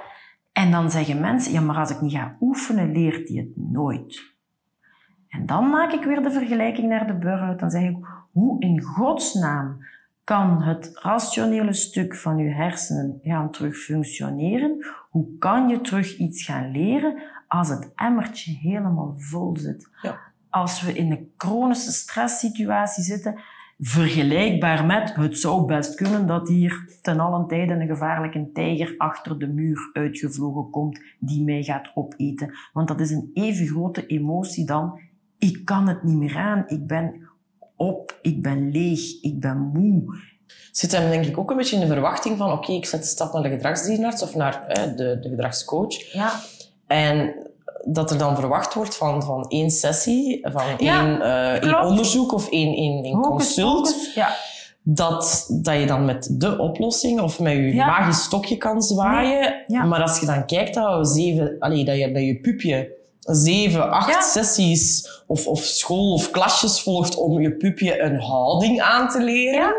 En 0.52 0.70
dan 0.70 0.90
zeggen 0.90 1.20
mensen, 1.20 1.52
ja, 1.52 1.60
maar 1.60 1.76
als 1.76 1.90
ik 1.90 2.00
niet 2.00 2.12
ga 2.12 2.36
oefenen, 2.40 2.92
leert 2.92 3.28
hij 3.28 3.36
het 3.36 3.56
nooit. 3.56 4.34
En 5.28 5.46
dan 5.46 5.70
maak 5.70 5.92
ik 5.92 6.04
weer 6.04 6.22
de 6.22 6.30
vergelijking 6.30 6.88
naar 6.88 7.06
de 7.06 7.14
burn-out. 7.14 7.58
Dan 7.58 7.70
zeg 7.70 7.82
ik, 7.82 7.96
hoe 8.32 8.60
in 8.60 8.82
godsnaam 8.82 9.84
kan 10.24 10.62
het 10.62 10.90
rationele 10.94 11.72
stuk 11.72 12.14
van 12.14 12.36
je 12.36 12.50
hersenen 12.50 13.20
gaan 13.22 13.50
terug 13.50 13.76
functioneren? 13.76 14.86
Hoe 15.10 15.26
kan 15.38 15.68
je 15.68 15.80
terug 15.80 16.16
iets 16.16 16.44
gaan 16.44 16.70
leren 16.70 17.22
als 17.48 17.68
het 17.68 17.92
emmertje 17.94 18.52
helemaal 18.52 19.14
vol 19.16 19.56
zit? 19.56 19.88
Ja. 20.02 20.18
Als 20.50 20.82
we 20.82 20.92
in 20.92 21.10
een 21.10 21.32
chronische 21.36 21.92
stresssituatie 21.92 23.02
zitten, 23.02 23.40
vergelijkbaar 23.78 24.84
met 24.84 25.14
het 25.14 25.38
zou 25.38 25.66
best 25.66 25.94
kunnen 25.94 26.26
dat 26.26 26.48
hier 26.48 26.98
ten 27.02 27.20
allen 27.20 27.46
tijde 27.46 27.72
een 27.72 27.86
gevaarlijke 27.86 28.50
tijger 28.52 28.94
achter 28.98 29.38
de 29.38 29.48
muur 29.48 29.90
uitgevlogen 29.92 30.70
komt 30.70 31.00
die 31.18 31.44
mij 31.44 31.62
gaat 31.62 31.90
opeten. 31.94 32.54
Want 32.72 32.88
dat 32.88 33.00
is 33.00 33.10
een 33.10 33.30
even 33.32 33.66
grote 33.66 34.06
emotie 34.06 34.66
dan 34.66 35.00
ik 35.38 35.64
kan 35.64 35.88
het 35.88 36.02
niet 36.02 36.16
meer 36.16 36.36
aan, 36.36 36.64
ik 36.66 36.86
ben 36.86 37.28
op, 37.76 38.18
ik 38.22 38.42
ben 38.42 38.70
leeg, 38.70 39.22
ik 39.22 39.40
ben 39.40 39.58
moe. 39.58 40.18
Zit 40.70 40.92
hem 40.92 41.10
denk 41.10 41.24
ik 41.24 41.38
ook 41.38 41.50
een 41.50 41.56
beetje 41.56 41.76
in 41.76 41.80
de 41.80 41.92
verwachting 41.92 42.38
van 42.38 42.52
oké, 42.52 42.72
ik 42.72 42.86
zet 42.86 43.00
de 43.00 43.06
stap 43.06 43.32
naar 43.32 43.42
de 43.42 43.48
gedragsdierenarts 43.48 44.22
of 44.22 44.34
naar 44.34 44.66
eh, 44.66 44.96
de, 44.96 45.18
de 45.20 45.28
gedragscoach. 45.28 46.12
Ja. 46.12 46.32
En 46.86 47.34
dat 47.84 48.10
er 48.10 48.18
dan 48.18 48.36
verwacht 48.36 48.74
wordt 48.74 48.96
van, 48.96 49.22
van 49.22 49.44
één 49.48 49.70
sessie, 49.70 50.40
van 50.42 50.62
Ja, 50.78 51.04
één, 51.06 51.20
eh, 51.22 51.62
één 51.62 51.80
onderzoek 51.86 52.32
of 52.32 52.50
één, 52.50 52.74
één, 52.74 53.04
één 53.04 53.20
consult. 53.20 54.12
Ja. 54.14 54.36
Dat, 54.82 55.48
dat 55.62 55.78
je 55.80 55.86
dan 55.86 56.04
met 56.04 56.28
de 56.40 56.58
oplossing 56.58 57.20
of 57.20 57.40
met 57.40 57.52
je 57.52 57.74
Ja. 57.74 57.86
magisch 57.86 58.22
stokje 58.22 58.56
kan 58.56 58.82
zwaaien. 58.82 59.62
Maar 59.66 60.02
als 60.02 60.20
je 60.20 60.26
dan 60.26 60.46
kijkt 60.46 60.74
dat, 60.74 60.98
we 60.98 61.04
zeven, 61.04 61.56
allee, 61.58 61.84
dat 61.84 61.96
je 61.96 62.12
bij 62.12 62.24
je 62.24 62.40
pupje 62.40 62.95
zeven, 63.26 63.90
acht 63.90 64.12
Ja. 64.12 64.20
sessies 64.20 65.08
of, 65.26 65.46
of 65.46 65.58
school 65.60 66.12
of 66.12 66.30
klasjes 66.30 66.82
volgt 66.82 67.16
om 67.16 67.40
je 67.40 67.52
pupje 67.52 68.00
een 68.02 68.20
houding 68.20 68.80
aan 68.80 69.08
te 69.08 69.22
leren. 69.22 69.74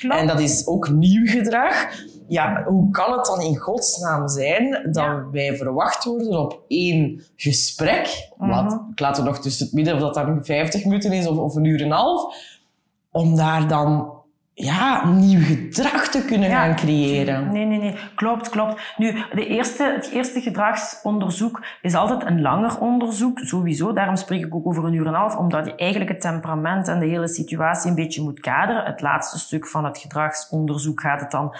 Ja. 0.00 0.18
En 0.18 0.26
dat 0.26 0.40
is 0.40 0.66
ook 0.66 0.88
nieuw 0.90 1.26
gedrag. 1.26 1.88
Ja, 2.28 2.62
hoe 2.66 2.90
kan 2.90 3.12
het 3.12 3.24
dan 3.24 3.40
in 3.40 3.56
godsnaam 3.56 4.28
zijn 4.28 4.70
dat 4.92 5.04
Ja. 5.04 5.26
wij 5.32 5.56
verwacht 5.56 6.04
worden 6.04 6.40
op 6.40 6.60
één 6.68 7.22
gesprek, 7.36 8.28
Mhm. 8.38 8.50
laat, 8.50 8.80
ik 8.92 9.00
laat 9.00 9.18
er 9.18 9.24
nog 9.24 9.38
tussen 9.40 9.64
het 9.66 9.74
midden 9.74 9.94
of 9.94 10.00
dat 10.00 10.14
dan 10.14 10.44
50 10.44 10.84
minuten 10.84 11.12
is 11.12 11.26
of, 11.26 11.36
of 11.36 11.54
een 11.54 11.64
uur 11.64 11.78
en 11.80 11.84
een 11.86 11.92
half, 11.92 12.34
om 13.12 13.36
daar 13.36 13.68
dan 13.68 14.12
ja, 14.64 15.06
nieuw 15.08 15.40
gedrag 15.40 16.08
te 16.08 16.24
kunnen 16.24 16.48
Ja. 16.48 16.60
gaan 16.60 16.76
creëren. 16.76 17.52
Nee, 17.52 17.64
nee, 17.64 17.78
nee. 17.78 17.94
Klopt, 18.14 18.48
klopt. 18.48 18.80
Nu, 18.96 19.12
de 19.32 19.46
eerste, 19.46 19.92
het 19.96 20.10
eerste 20.10 20.40
gedragsonderzoek 20.40 21.64
is 21.82 21.94
altijd 21.94 22.26
een 22.26 22.40
langer 22.40 22.78
onderzoek, 22.80 23.38
sowieso. 23.38 23.92
Daarom 23.92 24.16
spreek 24.16 24.44
ik 24.44 24.54
ook 24.54 24.66
over 24.66 24.84
een 24.84 24.92
uur 24.92 25.06
en 25.06 25.08
een 25.12 25.18
half, 25.18 25.36
omdat 25.36 25.66
je 25.66 25.74
eigenlijk 25.74 26.10
het 26.10 26.20
temperament 26.20 26.88
en 26.88 26.98
de 26.98 27.06
hele 27.06 27.28
situatie 27.28 27.90
een 27.90 27.96
beetje 27.96 28.22
moet 28.22 28.40
kaderen. 28.40 28.84
Het 28.84 29.00
laatste 29.00 29.38
stuk 29.38 29.66
van 29.68 29.84
het 29.84 29.98
gedragsonderzoek 29.98 31.00
gaat 31.00 31.20
het 31.20 31.30
dan 31.30 31.54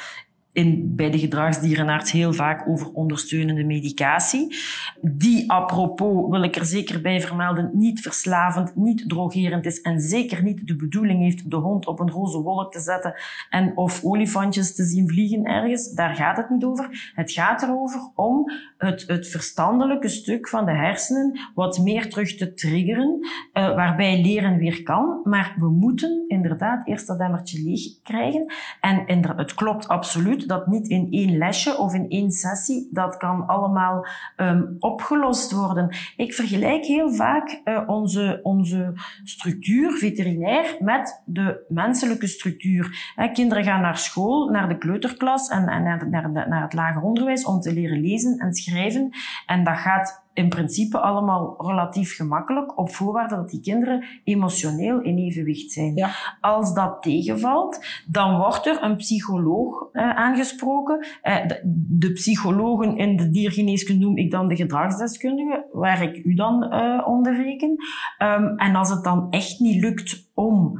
bij 0.66 1.10
de 1.10 1.18
gedragsdierenarts 1.18 2.12
heel 2.12 2.32
vaak 2.32 2.68
over 2.68 2.92
ondersteunende 2.92 3.64
medicatie. 3.64 4.56
Die, 5.00 5.50
apropos, 5.50 6.30
wil 6.30 6.42
ik 6.42 6.56
er 6.56 6.64
zeker 6.64 7.00
bij 7.00 7.20
vermelden, 7.20 7.70
niet 7.72 8.00
verslavend, 8.00 8.76
niet 8.76 9.08
drogerend 9.08 9.66
is 9.66 9.80
en 9.80 10.00
zeker 10.00 10.42
niet 10.42 10.66
de 10.66 10.76
bedoeling 10.76 11.22
heeft 11.22 11.50
de 11.50 11.56
hond 11.56 11.86
op 11.86 12.00
een 12.00 12.10
roze 12.10 12.38
wolk 12.38 12.72
te 12.72 12.80
zetten 12.80 13.14
en 13.50 13.76
of 13.76 14.04
olifantjes 14.04 14.74
te 14.74 14.84
zien 14.84 15.08
vliegen 15.08 15.44
ergens. 15.44 15.92
Daar 15.92 16.14
gaat 16.14 16.36
het 16.36 16.50
niet 16.50 16.64
over. 16.64 17.12
Het 17.14 17.32
gaat 17.32 17.62
erover 17.62 18.10
om 18.14 18.50
het, 18.78 19.04
het 19.06 19.28
verstandelijke 19.28 20.08
stuk 20.08 20.48
van 20.48 20.64
de 20.64 20.72
hersenen 20.72 21.38
wat 21.54 21.78
meer 21.78 22.10
terug 22.10 22.36
te 22.36 22.54
triggeren, 22.54 23.18
eh, 23.52 23.74
waarbij 23.74 24.22
leren 24.22 24.58
weer 24.58 24.82
kan. 24.82 25.20
Maar 25.24 25.54
we 25.56 25.68
moeten 25.68 26.24
inderdaad 26.28 26.86
eerst 26.86 27.06
dat 27.06 27.20
emmertje 27.20 27.62
leeg 27.62 28.02
krijgen. 28.02 28.52
En 28.80 29.36
het 29.36 29.54
klopt 29.54 29.88
absoluut 29.88 30.47
dat 30.48 30.66
niet 30.66 30.88
in 30.88 31.06
één 31.10 31.36
lesje 31.38 31.78
of 31.78 31.94
in 31.94 32.08
één 32.08 32.30
sessie. 32.30 32.88
Dat 32.92 33.16
kan 33.16 33.46
allemaal 33.46 34.06
um, 34.36 34.76
opgelost 34.78 35.52
worden. 35.52 35.96
Ik 36.16 36.34
vergelijk 36.34 36.84
heel 36.84 37.12
vaak 37.12 37.60
uh, 37.64 37.82
onze, 37.86 38.40
onze 38.42 38.92
structuur 39.22 39.92
veterinair 39.92 40.76
met 40.80 41.22
de 41.24 41.64
menselijke 41.68 42.26
structuur. 42.26 43.14
Kinderen 43.32 43.64
gaan 43.64 43.80
naar 43.80 43.98
school, 43.98 44.48
naar 44.48 44.68
de 44.68 44.78
kleuterklas 44.78 45.48
en, 45.48 45.68
en 45.68 45.82
naar, 46.10 46.28
naar 46.48 46.62
het 46.62 46.72
lager 46.72 47.02
onderwijs 47.02 47.44
om 47.44 47.60
te 47.60 47.72
leren 47.72 48.00
lezen 48.00 48.38
en 48.38 48.52
schrijven. 48.54 49.10
En 49.46 49.64
dat 49.64 49.76
gaat 49.76 50.26
in 50.38 50.48
principe 50.48 50.98
allemaal 50.98 51.54
relatief 51.58 52.16
gemakkelijk, 52.16 52.78
op 52.78 52.90
voorwaarde 52.90 53.36
dat 53.36 53.50
die 53.50 53.60
kinderen 53.60 54.04
emotioneel 54.24 55.00
in 55.00 55.18
evenwicht 55.18 55.70
zijn. 55.70 55.94
Ja. 55.94 56.10
Als 56.40 56.74
dat 56.74 57.02
tegenvalt, 57.02 57.86
dan 58.06 58.36
wordt 58.36 58.66
er 58.66 58.82
een 58.82 58.96
psycholoog 58.96 59.88
eh, 59.92 60.16
aangesproken. 60.16 61.06
Eh, 61.22 61.46
de, 61.46 61.60
de, 61.88 62.12
psychologen 62.12 62.96
in 62.96 63.16
de 63.16 63.30
diergeneeskunde 63.30 64.04
noem 64.04 64.16
ik 64.16 64.30
dan 64.30 64.48
de 64.48 64.56
gedragsdeskundigen, 64.56 65.64
waar 65.72 66.02
ik 66.02 66.24
u 66.24 66.34
dan 66.34 66.74
uh, 66.74 67.02
onder 67.06 67.42
reken. 67.42 67.70
Um, 68.18 68.56
en 68.56 68.74
als 68.74 68.90
het 68.90 69.04
dan 69.04 69.26
echt 69.30 69.58
niet 69.58 69.82
lukt 69.82 70.30
om 70.34 70.78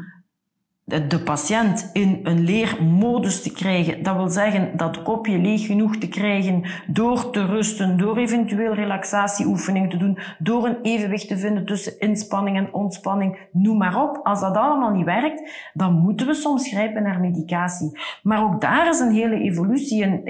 de 0.88 1.20
patiënt 1.24 1.90
in 1.92 2.20
een 2.22 2.44
leermodus 2.44 3.42
te 3.42 3.53
krijgen. 3.53 4.03
Dat 4.03 4.16
wil 4.16 4.29
zeggen 4.29 4.77
dat 4.77 5.03
kopje 5.03 5.38
leeg 5.38 5.66
genoeg 5.66 5.96
te 5.96 6.09
krijgen 6.09 6.64
door 6.87 7.31
te 7.31 7.46
rusten, 7.46 7.98
door 7.98 8.16
eventueel 8.16 8.74
relaxatieoefeningen 8.74 9.88
te 9.88 9.96
doen, 9.96 10.18
door 10.38 10.66
een 10.66 10.79
evenwicht 10.83 11.29
te 11.29 11.38
vinden 11.38 11.64
tussen 11.64 11.98
inspanning 11.98 12.57
en 12.57 12.72
ontspanning, 12.72 13.38
noem 13.53 13.77
maar 13.77 14.03
op. 14.03 14.20
Als 14.22 14.40
dat 14.40 14.57
allemaal 14.57 14.90
niet 14.90 15.05
werkt, 15.05 15.70
dan 15.72 15.92
moeten 15.92 16.27
we 16.27 16.35
soms 16.35 16.68
grijpen 16.68 17.03
naar 17.03 17.20
medicatie. 17.20 17.98
Maar 18.22 18.42
ook 18.42 18.61
daar 18.61 18.88
is 18.88 18.98
een 18.98 19.12
hele 19.12 19.40
evolutie. 19.40 20.03
En 20.03 20.22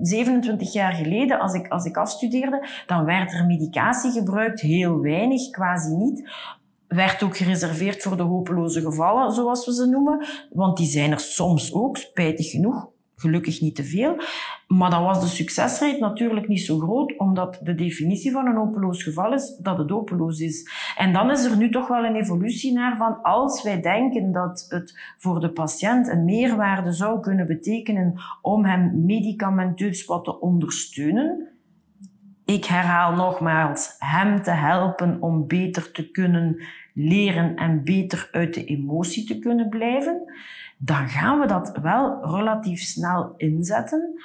27 0.00 0.72
jaar 0.72 0.92
geleden, 0.92 1.40
als 1.40 1.54
ik, 1.54 1.68
als 1.68 1.84
ik 1.84 1.96
afstudeerde, 1.96 2.66
dan 2.86 3.04
werd 3.04 3.32
er 3.32 3.46
medicatie 3.46 4.10
gebruikt, 4.10 4.60
heel 4.60 5.00
weinig, 5.00 5.50
quasi 5.50 5.94
niet 5.94 6.28
werd 6.88 7.22
ook 7.22 7.36
gereserveerd 7.36 8.02
voor 8.02 8.16
de 8.16 8.22
hopeloze 8.22 8.80
gevallen, 8.80 9.32
zoals 9.32 9.66
we 9.66 9.74
ze 9.74 9.86
noemen. 9.86 10.26
Want 10.50 10.76
die 10.76 10.86
zijn 10.86 11.10
er 11.10 11.20
soms 11.20 11.72
ook, 11.72 11.96
spijtig 11.96 12.50
genoeg. 12.50 12.88
Gelukkig 13.14 13.60
niet 13.60 13.74
te 13.74 13.84
veel. 13.84 14.16
Maar 14.68 14.90
dan 14.90 15.02
was 15.02 15.20
de 15.20 15.26
succesrate 15.26 15.98
natuurlijk 16.00 16.48
niet 16.48 16.60
zo 16.60 16.78
groot, 16.78 17.18
omdat 17.18 17.60
de 17.62 17.74
definitie 17.74 18.32
van 18.32 18.46
een 18.46 18.56
hopeloos 18.56 19.02
geval 19.02 19.32
is 19.32 19.56
dat 19.56 19.78
het 19.78 19.90
hopeloos 19.90 20.40
is. 20.40 20.70
En 20.96 21.12
dan 21.12 21.30
is 21.30 21.44
er 21.44 21.56
nu 21.56 21.70
toch 21.70 21.88
wel 21.88 22.04
een 22.04 22.16
evolutie 22.16 22.72
naar 22.72 22.96
van 22.96 23.22
als 23.22 23.62
wij 23.62 23.80
denken 23.80 24.32
dat 24.32 24.66
het 24.68 25.14
voor 25.16 25.40
de 25.40 25.50
patiënt 25.50 26.08
een 26.08 26.24
meerwaarde 26.24 26.92
zou 26.92 27.20
kunnen 27.20 27.46
betekenen 27.46 28.14
om 28.42 28.64
hem 28.64 29.04
medicamenteus 29.04 30.04
wat 30.04 30.24
te 30.24 30.40
ondersteunen, 30.40 31.57
ik 32.48 32.64
herhaal 32.64 33.14
nogmaals, 33.14 33.94
hem 33.98 34.42
te 34.42 34.50
helpen 34.50 35.22
om 35.22 35.46
beter 35.46 35.90
te 35.90 36.10
kunnen 36.10 36.62
leren 36.94 37.56
en 37.56 37.84
beter 37.84 38.28
uit 38.32 38.54
de 38.54 38.64
emotie 38.64 39.26
te 39.26 39.38
kunnen 39.38 39.68
blijven, 39.68 40.32
dan 40.78 41.08
gaan 41.08 41.38
we 41.38 41.46
dat 41.46 41.78
wel 41.82 42.24
relatief 42.36 42.80
snel 42.80 43.34
inzetten, 43.36 44.22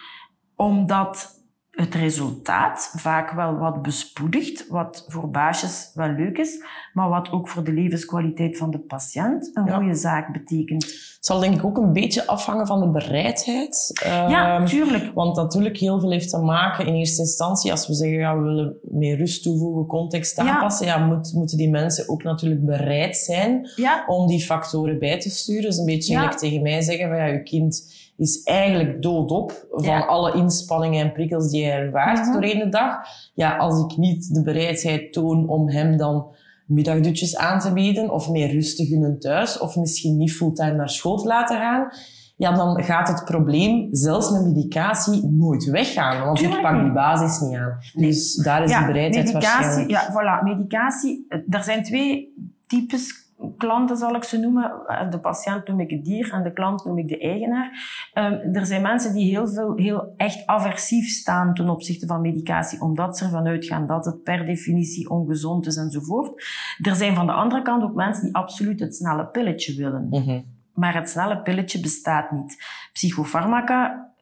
omdat 0.56 1.43
het 1.74 1.96
resultaat 1.96 2.94
vaak 2.96 3.32
wel 3.32 3.58
wat 3.58 3.82
bespoedigt, 3.82 4.68
wat 4.68 5.06
voor 5.08 5.30
baasjes 5.30 5.92
wel 5.94 6.10
leuk 6.10 6.38
is, 6.38 6.64
maar 6.94 7.10
wat 7.10 7.32
ook 7.32 7.50
voor 7.50 7.64
de 7.64 7.74
levenskwaliteit 7.74 8.58
van 8.58 8.72
de 8.72 8.80
patiënt 8.80 9.52
een 9.54 9.74
goede 9.74 9.96
zaak 9.96 10.34
betekent. 10.34 10.84
Het 10.84 11.32
zal 11.32 11.40
denk 11.40 11.56
ik 11.56 11.66
ook 11.66 11.78
een 11.78 11.94
beetje 11.94 12.28
afhangen 12.28 12.68
van 12.68 12.80
de 12.80 12.88
bereidheid. 12.88 14.02
Ja, 14.04 14.60
um, 14.60 14.66
tuurlijk. 14.66 15.12
Want 15.14 15.36
natuurlijk 15.36 15.78
heel 15.78 16.00
veel 16.00 16.12
heeft 16.12 16.30
te 16.30 16.38
maken 16.38 16.86
in 16.86 16.94
eerste 16.94 17.22
instantie, 17.22 17.72
als 17.72 17.88
we 17.88 17.94
zeggen 17.94 18.18
ja, 18.18 18.38
we 18.38 18.44
willen 18.44 18.76
meer 18.82 19.18
rust 19.18 19.44
toevoegen, 19.44 19.86
context 19.86 20.38
aanpassen, 20.38 20.86
ja, 20.86 20.98
moet, 20.98 21.34
moeten 21.34 21.58
die 21.58 21.70
mensen 21.70 22.10
ook 22.10 22.24
natuurlijk 22.24 22.66
bereid 22.66 23.18
zijn 23.18 23.72
ja. 23.76 24.04
om 24.08 24.28
die 24.28 24.42
factoren 24.42 25.00
bij 25.00 25.20
te 25.20 25.30
sturen. 25.30 25.64
Dus 25.64 25.78
een 25.78 25.86
beetje 25.86 26.16
gelijk 26.16 26.38
tegen 26.38 26.62
mij 26.62 26.82
zeggen 26.82 27.08
van 27.08 27.18
ja, 27.18 27.26
je 27.26 27.44
kind 27.44 27.92
is 28.24 28.44
eigenlijk 28.44 29.02
doodop 29.02 29.68
van 29.72 30.08
alle 30.08 30.34
inspanningen 30.34 31.06
en 31.06 31.12
prikkels 31.12 31.50
die 31.50 31.66
hij 31.66 31.80
ervaart 31.80 32.18
mm 32.18 32.24
-hmm. 32.24 32.34
doorheen 32.34 32.60
de 32.60 32.70
dag. 32.70 32.96
Ja, 33.34 33.58
als 33.58 33.84
ik 33.84 33.98
niet 33.98 34.34
de 34.34 34.42
bereidheid 34.42 35.14
toon 35.14 35.50
om 35.50 35.70
hem 35.70 35.98
dan 35.98 36.26
middagdutjes 36.66 37.38
aan 37.38 37.60
te 37.60 37.74
bieden 37.74 38.10
of 38.10 38.30
meer 38.30 38.52
rust 38.52 38.78
te 38.78 38.86
gunnen 38.86 39.20
thuis 39.20 39.60
of 39.60 39.76
misschien 39.76 40.18
niet 40.18 40.34
fulltime 40.34 40.74
naar 40.74 40.90
school 40.90 41.18
te 41.18 41.28
laten 41.28 41.58
gaan, 41.58 41.90
ja, 42.36 42.52
dan 42.52 42.84
gaat 42.84 43.08
het 43.08 43.26
probleem, 43.26 43.88
zelfs 43.92 44.32
met 44.32 44.46
medicatie, 44.46 45.28
nooit 45.28 45.66
weggaan. 45.66 46.26
Want 46.26 46.38
Tuurlijk. 46.38 46.62
ik 46.62 46.68
pak 46.68 46.82
die 46.82 46.92
basis 46.92 47.40
niet 47.40 47.58
aan. 47.58 47.78
Dus 47.94 48.36
daar 48.36 48.64
is 48.64 48.70
ja, 48.70 48.80
de 48.80 48.86
bereidheid 48.86 49.26
medicatie, 49.26 49.60
waarschijnlijk. 49.60 49.90
Ja, 49.90 50.12
voilà. 50.12 50.44
Medicatie, 50.44 51.26
er 51.50 51.64
zijn 51.64 51.84
twee 51.84 52.34
types 52.68 53.23
klanten, 53.58 53.98
zal 53.98 54.16
ik 54.16 54.24
ze 54.24 54.40
noemen. 54.40 54.72
De 55.10 55.20
patiënt 55.20 55.68
noem 55.68 55.80
ik 55.80 55.90
het 55.90 56.04
dier 56.04 56.32
en 56.32 56.44
de 56.44 56.54
klant 56.54 56.86
noem 56.86 56.98
ik 56.98 57.08
de 57.08 57.20
eigenaar. 57.20 57.72
Um, 58.14 58.56
er 58.56 58.66
zijn 58.66 58.82
mensen 58.82 59.14
die 59.14 59.30
heel 59.30 59.48
veel, 59.48 59.76
heel 59.76 60.14
echt 60.18 60.46
aversief 60.46 61.08
staan 61.08 61.54
ten 61.54 61.70
opzichte 61.70 62.08
van 62.08 62.22
medicatie, 62.22 62.82
omdat 62.82 63.18
ze 63.18 63.24
ervan 63.24 63.48
uitgaan 63.48 63.88
dat 63.88 64.06
het 64.06 64.24
per 64.24 64.46
definitie 64.46 65.10
ongezond 65.10 65.66
is 65.66 65.76
enzovoort. 65.76 66.44
Er 66.82 66.96
zijn 66.96 67.16
van 67.16 67.26
de 67.26 67.32
andere 67.32 67.62
kant 67.62 67.84
ook 67.84 67.96
mensen 67.96 68.24
die 68.24 68.36
absoluut 68.36 68.80
het 68.80 68.96
snelle 68.96 69.26
pilletje 69.26 69.76
willen. 69.76 70.08
Mm 70.10 70.22
-hmm. 70.22 70.46
Maar 70.74 70.94
het 70.96 71.10
snelle 71.10 71.42
pilletje 71.42 71.80
bestaat 71.80 72.32
niet. 72.32 72.64
Psychofarmaca 72.94 74.13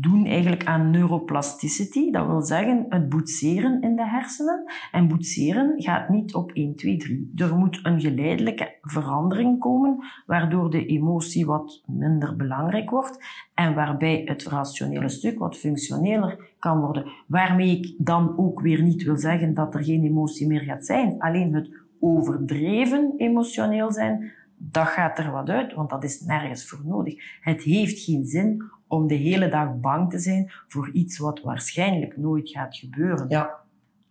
doen 0.00 0.26
eigenlijk 0.26 0.64
aan 0.64 0.90
neuroplasticity. 0.90 2.10
Dat 2.10 2.26
wil 2.26 2.40
zeggen 2.40 2.86
het 2.88 3.08
boetseren 3.08 3.82
in 3.82 3.96
de 3.96 4.08
hersenen. 4.08 4.72
En 4.92 5.08
boetseren 5.08 5.82
gaat 5.82 6.08
niet 6.08 6.34
op 6.34 6.50
1, 6.52 6.74
2, 6.76 6.96
3. 6.96 7.32
Er 7.36 7.56
moet 7.56 7.80
een 7.82 8.00
geleidelijke 8.00 8.74
verandering 8.82 9.58
komen, 9.58 10.04
waardoor 10.26 10.70
de 10.70 10.86
emotie 10.86 11.46
wat 11.46 11.82
minder 11.86 12.36
belangrijk 12.36 12.90
wordt 12.90 13.24
en 13.54 13.74
waarbij 13.74 14.22
het 14.24 14.44
rationele 14.44 15.08
stuk 15.08 15.38
wat 15.38 15.56
functioneler 15.56 16.52
kan 16.58 16.80
worden. 16.80 17.06
Waarmee 17.26 17.78
ik 17.78 17.94
dan 17.98 18.38
ook 18.38 18.60
weer 18.60 18.82
niet 18.82 19.02
wil 19.02 19.16
zeggen 19.16 19.54
dat 19.54 19.74
er 19.74 19.84
geen 19.84 20.04
emotie 20.04 20.46
meer 20.46 20.60
gaat 20.60 20.86
zijn. 20.86 21.20
Alleen 21.20 21.54
het 21.54 21.70
overdreven 22.00 23.12
emotioneel 23.16 23.92
zijn, 23.92 24.32
dat 24.56 24.86
gaat 24.86 25.18
er 25.18 25.30
wat 25.30 25.48
uit, 25.48 25.74
want 25.74 25.90
dat 25.90 26.04
is 26.04 26.20
nergens 26.20 26.68
voor 26.68 26.80
nodig. 26.84 27.14
Het 27.40 27.62
heeft 27.62 27.98
geen 27.98 28.24
zin 28.24 28.62
om 28.94 29.06
de 29.06 29.14
hele 29.14 29.48
dag 29.48 29.80
bang 29.80 30.10
te 30.10 30.18
zijn 30.18 30.52
voor 30.68 30.90
iets 30.92 31.18
wat 31.18 31.40
waarschijnlijk 31.40 32.16
nooit 32.16 32.50
gaat 32.50 32.76
gebeuren. 32.76 33.28
Ja. 33.28 33.50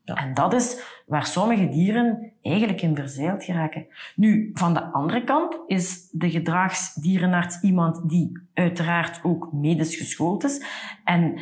ja. 0.03 0.15
En 0.15 0.33
dat 0.33 0.53
is 0.53 0.81
waar 1.05 1.25
sommige 1.25 1.67
dieren 1.67 2.33
eigenlijk 2.41 2.81
in 2.81 2.95
verzeild 2.95 3.43
geraken. 3.43 3.87
Nu, 4.15 4.51
van 4.53 4.73
de 4.73 4.83
andere 4.83 5.23
kant 5.23 5.59
is 5.67 6.09
de 6.11 6.29
gedragsdierenarts 6.29 7.61
iemand 7.61 8.09
die 8.09 8.39
uiteraard 8.53 9.19
ook 9.23 9.53
medisch 9.53 9.95
geschoold 9.95 10.43
is. 10.43 10.65
En 11.03 11.39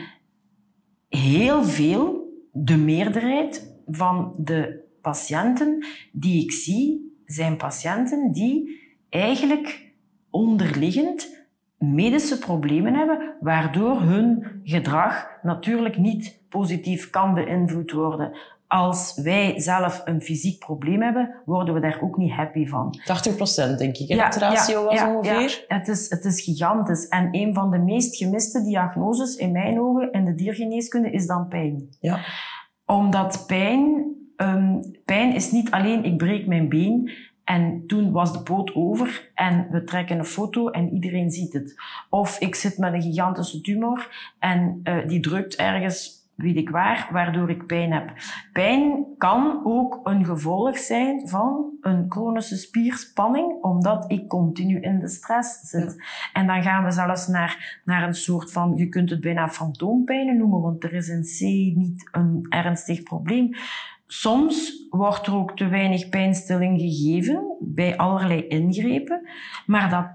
heel 1.09 1.63
veel, 1.63 2.19
de 2.53 2.77
meerderheid 2.77 3.75
van 3.87 4.35
de 4.37 4.89
patiënten 5.01 5.85
die 6.11 6.43
ik 6.43 6.51
zie, 6.51 7.15
zijn 7.25 7.57
patiënten 7.57 8.31
die 8.31 8.79
eigenlijk 9.09 9.91
onderliggend 10.29 11.40
medische 11.81 12.39
problemen 12.39 12.93
hebben, 12.93 13.33
waardoor 13.39 14.01
hun 14.01 14.45
gedrag 14.63 15.27
natuurlijk 15.41 15.97
niet 15.97 16.39
positief 16.49 17.09
kan 17.09 17.33
beïnvloed 17.33 17.91
worden. 17.91 18.31
Als 18.67 19.19
wij 19.23 19.59
zelf 19.59 20.01
een 20.05 20.21
fysiek 20.21 20.59
probleem 20.59 21.01
hebben, 21.01 21.35
worden 21.45 21.73
we 21.73 21.79
daar 21.79 21.99
ook 22.01 22.17
niet 22.17 22.31
happy 22.31 22.67
van. 22.67 22.99
80 23.05 23.35
procent, 23.35 23.79
denk 23.79 23.97
ik, 23.97 24.07
ja, 24.07 24.25
het 24.25 24.35
ratio 24.35 24.83
was 24.83 24.93
ja, 24.93 25.15
ongeveer. 25.15 25.65
Ja, 25.67 25.77
het, 25.77 25.87
is, 25.87 26.09
het 26.09 26.25
is 26.25 26.41
gigantisch. 26.41 27.07
En 27.07 27.27
een 27.31 27.53
van 27.53 27.71
de 27.71 27.77
meest 27.77 28.15
gemiste 28.15 28.63
diagnoses 28.63 29.35
in 29.35 29.51
mijn 29.51 29.79
ogen 29.79 30.11
in 30.11 30.25
de 30.25 30.33
diergeneeskunde 30.33 31.11
is 31.11 31.27
dan 31.27 31.47
pijn. 31.47 31.89
Ja. 31.99 32.19
Omdat 32.85 33.43
pijn, 33.47 34.15
um, 34.37 34.81
pijn 35.05 35.35
is 35.35 35.51
niet 35.51 35.71
alleen 35.71 36.03
ik 36.03 36.17
breek 36.17 36.47
mijn 36.47 36.69
been, 36.69 37.11
en 37.43 37.83
toen 37.87 38.11
was 38.11 38.33
de 38.33 38.41
poot 38.41 38.75
over 38.75 39.31
en 39.33 39.67
we 39.71 39.83
trekken 39.83 40.17
een 40.17 40.25
foto 40.25 40.69
en 40.69 40.93
iedereen 40.93 41.31
ziet 41.31 41.53
het. 41.53 41.75
Of 42.09 42.39
ik 42.39 42.55
zit 42.55 42.77
met 42.77 42.93
een 42.93 43.01
gigantische 43.01 43.61
tumor 43.61 44.31
en 44.39 44.79
uh, 44.83 45.07
die 45.07 45.19
drukt 45.19 45.55
ergens, 45.55 46.19
weet 46.35 46.57
ik 46.57 46.69
waar, 46.69 47.09
waardoor 47.11 47.49
ik 47.49 47.65
pijn 47.65 47.91
heb. 47.91 48.13
Pijn 48.53 49.05
kan 49.17 49.61
ook 49.63 49.99
een 50.03 50.25
gevolg 50.25 50.77
zijn 50.77 51.29
van 51.29 51.69
een 51.81 52.05
chronische 52.09 52.57
spierspanning, 52.57 53.63
omdat 53.63 54.11
ik 54.11 54.27
continu 54.27 54.79
in 54.79 54.99
de 54.99 55.07
stress 55.07 55.59
zit. 55.59 55.95
Ja. 55.97 56.03
En 56.33 56.47
dan 56.47 56.63
gaan 56.63 56.83
we 56.83 56.91
zelfs 56.91 57.27
naar, 57.27 57.81
naar 57.85 58.07
een 58.07 58.15
soort 58.15 58.51
van, 58.51 58.75
je 58.75 58.89
kunt 58.89 59.09
het 59.09 59.19
bijna 59.19 59.49
fantoompijnen 59.49 60.37
noemen, 60.37 60.61
want 60.61 60.83
er 60.83 60.93
is 60.93 61.07
in 61.07 61.21
C 61.21 61.39
niet 61.77 62.09
een 62.11 62.45
ernstig 62.49 63.03
probleem. 63.03 63.49
Soms 64.13 64.87
wordt 64.89 65.27
er 65.27 65.35
ook 65.35 65.57
te 65.57 65.67
weinig 65.67 66.09
pijnstilling 66.09 66.79
gegeven 66.79 67.57
bij 67.59 67.97
allerlei 67.97 68.47
ingrepen, 68.47 69.27
maar 69.65 69.89
dat 69.89 70.05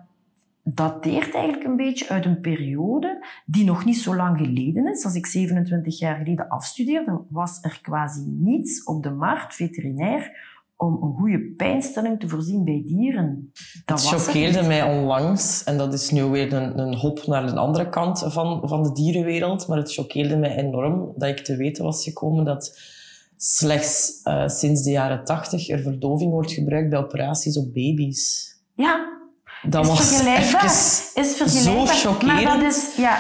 dateert 0.74 1.34
eigenlijk 1.34 1.64
een 1.64 1.76
beetje 1.76 2.08
uit 2.08 2.24
een 2.24 2.40
periode 2.40 3.26
die 3.46 3.64
nog 3.64 3.84
niet 3.84 3.98
zo 3.98 4.16
lang 4.16 4.38
geleden 4.38 4.86
is. 4.86 5.04
Als 5.04 5.14
ik 5.14 5.26
27 5.26 5.98
jaar 5.98 6.16
geleden 6.16 6.48
afstudeerde, 6.48 7.20
was 7.28 7.58
er 7.62 7.78
quasi 7.82 8.24
niets 8.26 8.84
op 8.84 9.02
de 9.02 9.10
markt, 9.10 9.54
veterinair, 9.54 10.30
om 10.76 11.02
een 11.02 11.14
goede 11.14 11.40
pijnstelling 11.56 12.20
te 12.20 12.28
voorzien 12.28 12.64
bij 12.64 12.82
dieren. 12.86 13.52
Dat 13.84 14.06
choqueerde 14.06 14.62
mij 14.62 14.98
onlangs, 14.98 15.64
en 15.64 15.78
dat 15.78 15.92
is 15.92 16.10
nu 16.10 16.24
weer 16.24 16.52
een, 16.52 16.78
een 16.78 16.94
hop 16.94 17.26
naar 17.26 17.46
de 17.46 17.56
andere 17.56 17.88
kant 17.88 18.24
van, 18.26 18.68
van 18.68 18.82
de 18.82 18.92
dierenwereld, 18.92 19.68
maar 19.68 19.78
het 19.78 19.92
choqueerde 19.92 20.36
mij 20.36 20.56
enorm 20.56 21.12
dat 21.16 21.28
ik 21.28 21.38
te 21.44 21.56
weten 21.56 21.84
was 21.84 22.04
gekomen 22.04 22.44
dat 22.44 22.94
slechts 23.36 24.20
uh, 24.24 24.48
sinds 24.48 24.82
de 24.82 24.90
jaren 24.90 25.24
tachtig 25.24 25.68
er 25.68 25.80
verdoving 25.80 26.30
wordt 26.30 26.52
gebruikt 26.52 26.90
bij 26.90 26.98
operaties 26.98 27.58
op 27.58 27.74
baby's. 27.74 28.54
Ja, 28.74 29.14
dat 29.62 29.84
is 29.84 29.88
was 29.88 29.98
vergelijkbaar. 29.98 30.64
Is 30.64 31.36
vergelijkbaar. 31.36 31.94
Zo 31.94 32.08
chockerend. 32.10 32.44
Maar 32.44 32.58
dat 32.58 32.72
is, 32.72 32.96
ja, 32.96 33.18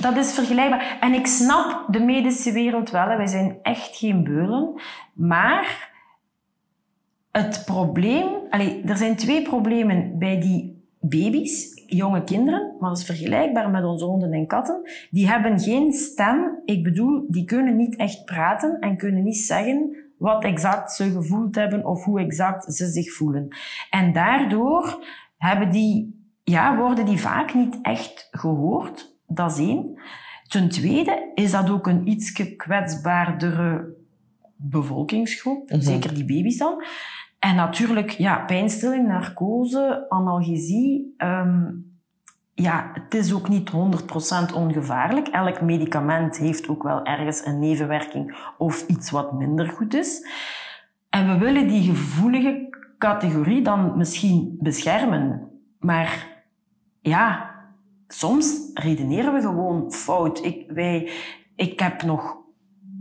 dat 0.00 0.16
is 0.16 0.32
vergelijkbaar. 0.32 0.98
En 1.00 1.12
ik 1.12 1.26
snap 1.26 1.86
de 1.92 2.00
medische 2.00 2.52
wereld 2.52 2.90
wel. 2.90 3.06
Wij 3.06 3.26
zijn 3.26 3.58
echt 3.62 3.96
geen 3.96 4.24
beulen. 4.24 4.80
Maar 5.14 5.94
het 7.30 7.62
probleem... 7.64 8.28
Allez, 8.50 8.84
er 8.84 8.96
zijn 8.96 9.16
twee 9.16 9.42
problemen 9.42 10.18
bij 10.18 10.40
die 10.40 10.84
baby's, 11.00 11.75
jonge 11.86 12.22
kinderen, 12.24 12.76
maar 12.80 12.88
dat 12.88 12.98
is 12.98 13.04
vergelijkbaar 13.04 13.70
met 13.70 13.84
onze 13.84 14.04
honden 14.04 14.32
en 14.32 14.46
katten. 14.46 14.90
Die 15.10 15.28
hebben 15.28 15.60
geen 15.60 15.92
stem. 15.92 16.60
Ik 16.64 16.82
bedoel, 16.82 17.24
die 17.28 17.44
kunnen 17.44 17.76
niet 17.76 17.96
echt 17.96 18.24
praten 18.24 18.78
en 18.80 18.96
kunnen 18.96 19.22
niet 19.22 19.36
zeggen 19.36 19.96
wat 20.18 20.44
exact 20.44 20.92
ze 20.92 21.10
gevoeld 21.10 21.54
hebben 21.54 21.86
of 21.86 22.04
hoe 22.04 22.20
exact 22.20 22.74
ze 22.74 22.86
zich 22.86 23.12
voelen. 23.12 23.48
En 23.90 24.12
daardoor 24.12 25.04
hebben 25.36 25.70
die, 25.70 26.24
ja, 26.42 26.76
worden 26.76 27.04
die 27.04 27.20
vaak 27.20 27.54
niet 27.54 27.78
echt 27.82 28.28
gehoord. 28.30 29.16
Dat 29.26 29.50
is 29.50 29.58
één. 29.58 30.00
Ten 30.46 30.68
tweede 30.68 31.30
is 31.34 31.50
dat 31.50 31.70
ook 31.70 31.86
een 31.86 32.08
iets 32.08 32.56
kwetsbaardere 32.56 33.94
bevolkingsgroep, 34.56 35.70
mhm. 35.70 35.80
zeker 35.80 36.14
die 36.14 36.24
baby's 36.24 36.58
dan. 36.58 36.84
En 37.38 37.54
natuurlijk, 37.54 38.10
ja, 38.10 38.38
pijnstilling, 38.38 39.08
narcose, 39.08 40.06
analgesie. 40.08 41.14
Um, 41.18 41.94
ja, 42.54 42.90
het 42.92 43.14
is 43.14 43.34
ook 43.34 43.48
niet 43.48 43.70
100% 43.70 44.54
ongevaarlijk. 44.54 45.28
Elk 45.28 45.60
medicament 45.60 46.36
heeft 46.36 46.68
ook 46.68 46.82
wel 46.82 47.04
ergens 47.04 47.44
een 47.44 47.58
nevenwerking 47.58 48.36
of 48.58 48.86
iets 48.86 49.10
wat 49.10 49.32
minder 49.32 49.68
goed 49.68 49.94
is. 49.94 50.26
En 51.08 51.28
we 51.28 51.38
willen 51.38 51.68
die 51.68 51.82
gevoelige 51.82 52.76
categorie 52.98 53.62
dan 53.62 53.96
misschien 53.96 54.56
beschermen. 54.60 55.50
Maar 55.78 56.26
ja, 57.00 57.54
soms 58.06 58.70
redeneren 58.74 59.32
we 59.32 59.40
gewoon 59.40 59.92
fout. 59.92 60.44
Ik, 60.44 60.70
wij, 60.70 61.10
ik 61.56 61.80
heb 61.80 62.02
nog 62.02 62.36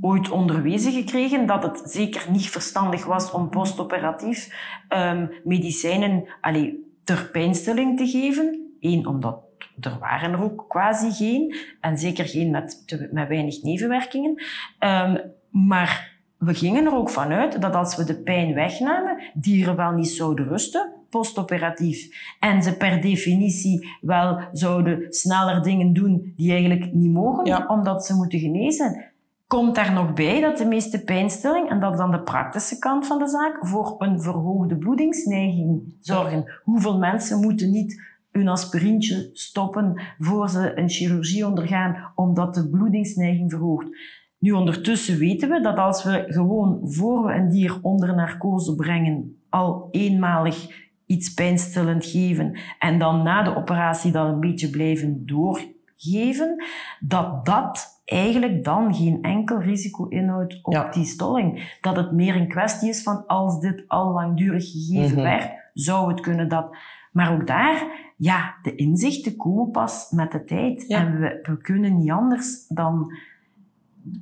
ooit 0.02 0.30
onderwezen 0.30 0.92
gekregen 0.92 1.46
dat 1.46 1.64
het 1.64 1.82
zeker 1.86 2.32
niet 2.32 2.50
verstandig 2.50 3.06
was 3.06 3.32
om 3.32 3.50
postoperatief 3.50 4.50
um, 4.90 5.30
medicijnen 5.44 6.28
allee, 6.42 6.94
ter 7.04 7.30
pijnstilling 7.32 7.98
te 7.98 8.08
geven. 8.08 8.76
Eén, 8.80 9.08
omdat 9.08 9.44
er 9.80 9.98
waren 10.00 10.32
er 10.32 10.44
ook 10.44 10.66
quasi 10.68 11.12
geen. 11.12 11.56
En 11.82 11.98
zeker 11.98 12.26
geen 12.26 12.52
met, 12.52 12.84
met 13.12 13.28
weinig 13.28 13.62
nevenwerkingen. 13.62 14.44
Um, 14.80 15.22
maar 15.50 16.14
we 16.38 16.54
gingen 16.54 16.86
er 16.86 16.96
ook 16.96 17.10
vanuit 17.10 17.62
dat 17.62 17.76
als 17.76 17.96
we 17.96 18.04
de 18.04 18.22
pijn 18.22 18.54
wegnamen, 18.54 19.18
dieren 19.34 19.76
wel 19.76 19.92
niet 19.92 20.08
zouden 20.08 20.48
rusten, 20.48 20.92
postoperatief. 21.10 22.08
En 22.40 22.64
ze 22.64 22.78
per 22.78 23.02
definitie 23.02 23.88
wel 24.02 24.40
zouden 24.52 25.06
sneller 25.14 25.62
dingen 25.62 25.94
doen 25.94 26.34
die 26.36 26.52
eigenlijk 26.52 26.94
niet 26.94 27.12
mogen, 27.12 27.70
omdat 27.70 28.06
ze 28.06 28.16
moeten 28.16 28.40
genezen. 28.40 29.14
Komt 29.48 29.76
daar 29.76 29.94
nog 29.94 30.14
bij 30.14 30.42
dat 30.42 30.58
de 30.58 30.66
meeste 30.66 31.04
pijnstilling, 31.04 31.70
en 31.70 31.80
dat 31.80 31.92
is 31.92 31.98
dan 31.98 32.12
de 32.12 32.22
praktische 32.22 32.80
kant 32.80 33.08
van 33.08 33.18
de 33.18 33.28
zaak, 33.28 33.68
voor 33.68 33.96
een 33.98 34.22
verhoogde 34.22 34.78
bloedingsneiging 34.78 35.96
zorgen. 36.00 36.60
Hoeveel 36.64 36.98
mensen 36.98 37.40
moeten 37.40 37.72
niet 37.72 38.02
hun 38.32 38.48
aspirintje 38.48 39.30
stoppen 39.34 40.02
voor 40.18 40.50
ze 40.50 40.78
een 40.78 40.90
chirurgie 40.90 41.46
ondergaan, 41.46 42.12
omdat 42.16 42.54
de 42.54 42.70
bloedingsneiging 42.70 43.52
verhoogt. 43.52 43.88
Nu, 44.40 44.52
ondertussen 44.52 45.18
weten 45.18 45.50
we 45.50 45.62
dat 45.62 45.78
als 45.78 46.04
we 46.04 46.24
gewoon 46.28 46.80
voor 46.84 47.26
we 47.26 47.34
een 47.34 47.50
dier 47.50 47.80
onder 47.82 48.16
narcose 48.16 48.76
brengen, 48.76 49.40
al 49.50 49.88
eenmalig 49.92 50.84
iets 51.06 51.34
pijnstillend 51.34 52.06
geven 52.06 52.58
en 52.80 53.00
dan 53.00 53.24
na 53.24 53.44
de 53.44 53.56
operatie 53.56 54.12
dat 54.12 54.28
een 54.28 54.40
beetje 54.40 54.70
blijven 54.70 55.26
doorgeven, 55.26 56.64
dat 57.00 57.46
dat 57.46 57.95
eigenlijk 58.06 58.64
dan 58.64 58.96
geen 58.96 59.22
enkel 59.22 59.60
risico 59.60 60.08
inhoudt 60.08 60.60
op 60.62 60.90
die 60.94 61.06
stolling. 61.06 61.78
Dat 61.82 61.96
het 61.96 62.12
meer 62.12 62.36
een 62.36 62.48
kwestie 62.48 62.90
is 62.90 63.04
van 63.04 63.28
als 63.28 63.60
dit 63.60 63.84
al 63.88 64.14
langdurig 64.14 64.72
gegeven 64.72 65.18
mm 65.18 65.24
werd, 65.24 65.52
zou 65.74 66.12
het 66.12 66.20
kunnen 66.20 66.50
dat. 66.50 66.78
Maar 67.12 67.34
ook 67.34 67.48
daar, 67.48 67.88
ja, 68.18 68.56
de 68.62 68.76
inzichten 68.76 69.36
komen 69.36 69.72
pas 69.72 70.12
met 70.12 70.32
de 70.32 70.44
tijd. 70.44 70.88
En 70.88 71.20
we, 71.20 71.40
we 71.42 71.58
kunnen 71.58 71.98
niet 71.98 72.12
anders 72.12 72.68
dan 72.68 73.12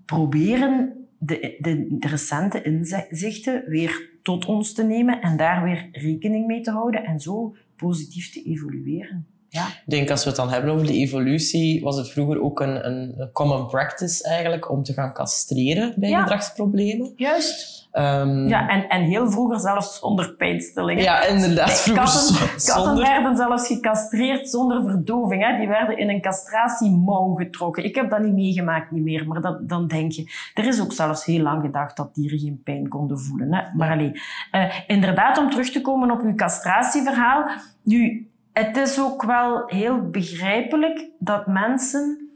proberen 0.05 1.07
de, 1.17 1.55
de, 1.59 1.97
de, 1.99 2.07
recente 2.07 2.61
inzichten 2.61 3.63
weer 3.67 4.09
tot 4.21 4.45
ons 4.45 4.73
te 4.73 4.83
nemen 4.83 5.21
en 5.21 5.37
daar 5.37 5.63
weer 5.63 5.89
rekening 5.91 6.45
mee 6.45 6.61
te 6.61 6.71
houden 6.71 7.03
en 7.03 7.19
zo 7.19 7.55
positief 7.75 8.31
te 8.31 8.43
evolueren. 8.43 9.27
Ja. 9.53 9.67
Ik 9.67 9.83
denk 9.85 10.09
als 10.09 10.23
we 10.23 10.29
het 10.29 10.37
dan 10.37 10.49
hebben 10.49 10.71
over 10.71 10.85
de 10.85 10.93
evolutie, 10.93 11.81
was 11.83 11.97
het 11.97 12.11
vroeger 12.11 12.41
ook 12.41 12.59
een, 12.59 12.87
een 12.87 13.29
common 13.33 13.67
practice 13.67 14.27
eigenlijk 14.27 14.71
om 14.71 14.83
te 14.83 14.93
gaan 14.93 15.13
castreren 15.13 15.93
bij 15.97 16.11
gedragsproblemen. 16.11 17.13
Juist. 17.15 17.81
Um, 17.91 18.47
ja, 18.47 18.67
en, 18.69 18.89
en 18.89 19.01
heel 19.01 19.31
vroeger 19.31 19.59
zelfs 19.59 19.99
zonder 19.99 20.33
pijnstillingen. 20.33 21.03
Ja, 21.03 21.25
inderdaad. 21.25 21.81
Vroeger 21.81 22.03
katten, 22.03 22.65
katten 22.65 22.97
werden 22.97 23.37
zelfs 23.37 23.67
gecastreerd 23.67 24.49
zonder 24.49 24.81
verdoving. 24.81 25.43
Hè. 25.47 25.57
Die 25.57 25.67
werden 25.67 25.97
in 25.97 26.09
een 26.09 26.21
castratiemouw 26.21 27.33
getrokken. 27.33 27.83
Ik 27.83 27.95
heb 27.95 28.09
dat 28.09 28.19
niet 28.19 28.33
meegemaakt, 28.33 28.91
niet 28.91 29.03
meer. 29.03 29.27
Maar 29.27 29.41
dat, 29.41 29.69
dan 29.69 29.87
denk 29.87 30.11
je... 30.11 30.31
Er 30.53 30.67
is 30.67 30.81
ook 30.81 30.93
zelfs 30.93 31.25
heel 31.25 31.41
lang 31.41 31.61
gedacht 31.61 31.97
dat 31.97 32.15
dieren 32.15 32.39
geen 32.39 32.61
pijn 32.63 32.87
konden 32.87 33.19
voelen. 33.19 33.53
Hè. 33.53 33.61
Maar 33.73 33.91
alleen, 33.91 34.19
uh, 34.51 34.73
inderdaad, 34.87 35.37
om 35.37 35.49
terug 35.49 35.69
te 35.69 35.81
komen 35.81 36.11
op 36.11 36.21
uw 36.21 36.35
castratieverhaal. 36.35 37.49
Nu, 37.83 38.27
het 38.53 38.77
is 38.77 38.99
ook 38.99 39.23
wel 39.23 39.63
heel 39.65 40.09
begrijpelijk 40.09 41.09
dat 41.19 41.47
mensen 41.47 42.29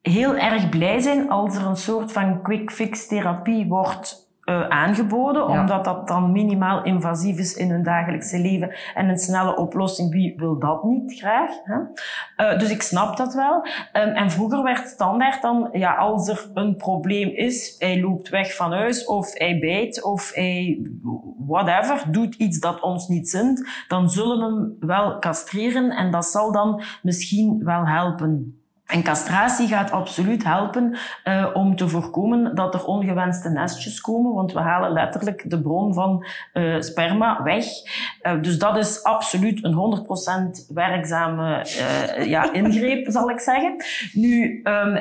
heel 0.00 0.36
erg 0.36 0.68
blij 0.68 1.00
zijn 1.00 1.30
als 1.30 1.56
er 1.56 1.66
een 1.66 1.76
soort 1.76 2.12
van 2.12 2.42
quick 2.42 2.70
fix 2.70 3.06
therapie 3.06 3.66
wordt 3.66 4.22
uh, 4.44 4.68
aangeboden, 4.68 5.46
omdat 5.46 5.84
dat 5.84 6.08
dan 6.08 6.32
minimaal 6.32 6.84
invasief 6.84 7.38
is 7.38 7.54
in 7.54 7.70
hun 7.70 7.82
dagelijkse 7.82 8.38
leven 8.38 8.74
en 8.94 9.08
een 9.08 9.18
snelle 9.18 9.56
oplossing. 9.56 10.10
Wie 10.10 10.34
wil 10.36 10.58
dat 10.58 10.84
niet 10.84 11.18
graag? 11.18 11.50
Hè? 11.64 11.76
Uh, 12.52 12.58
dus 12.58 12.70
ik 12.70 12.82
snap 12.82 13.16
dat 13.16 13.34
wel. 13.34 13.56
Um, 13.56 14.08
en 14.08 14.30
vroeger 14.30 14.62
werd 14.62 14.88
standaard 14.88 15.42
dan, 15.42 15.68
ja, 15.72 15.94
als 15.94 16.28
er 16.28 16.50
een 16.54 16.76
probleem 16.76 17.28
is, 17.28 17.74
hij 17.78 18.00
loopt 18.00 18.28
weg 18.28 18.54
van 18.56 18.72
huis 18.72 19.04
of 19.04 19.38
hij 19.38 19.58
bijt 19.58 20.02
of 20.02 20.32
hij 20.34 20.86
whatever, 21.46 22.12
doet 22.12 22.34
iets 22.34 22.58
dat 22.58 22.80
ons 22.80 23.08
niet 23.08 23.28
zint, 23.28 23.68
dan 23.88 24.10
zullen 24.10 24.38
we 24.38 24.44
hem 24.44 24.76
wel 24.88 25.18
castreren 25.18 25.90
en 25.90 26.10
dat 26.10 26.26
zal 26.26 26.52
dan 26.52 26.82
misschien 27.02 27.64
wel 27.64 27.86
helpen. 27.86 28.61
En 28.92 29.02
castratie 29.02 29.68
gaat 29.68 29.90
absoluut 29.90 30.44
helpen 30.44 30.96
uh, 31.24 31.46
om 31.52 31.76
te 31.76 31.88
voorkomen 31.88 32.54
dat 32.54 32.74
er 32.74 32.84
ongewenste 32.84 33.48
nestjes 33.48 34.00
komen, 34.00 34.32
want 34.32 34.52
we 34.52 34.58
halen 34.58 34.92
letterlijk 34.92 35.50
de 35.50 35.60
bron 35.60 35.94
van 35.94 36.24
uh, 36.54 36.80
sperma 36.80 37.42
weg. 37.42 37.64
Uh, 38.22 38.42
dus 38.42 38.58
dat 38.58 38.76
is 38.76 39.02
absoluut 39.02 39.64
een 39.64 40.04
100% 40.68 40.74
werkzame 40.74 41.66
ja, 42.24 42.52
ingreep, 42.62 43.10
zal 43.10 43.30
ik 43.30 43.40
zeggen. 43.40 43.84
Nu, 44.12 44.60
um, 44.64 44.98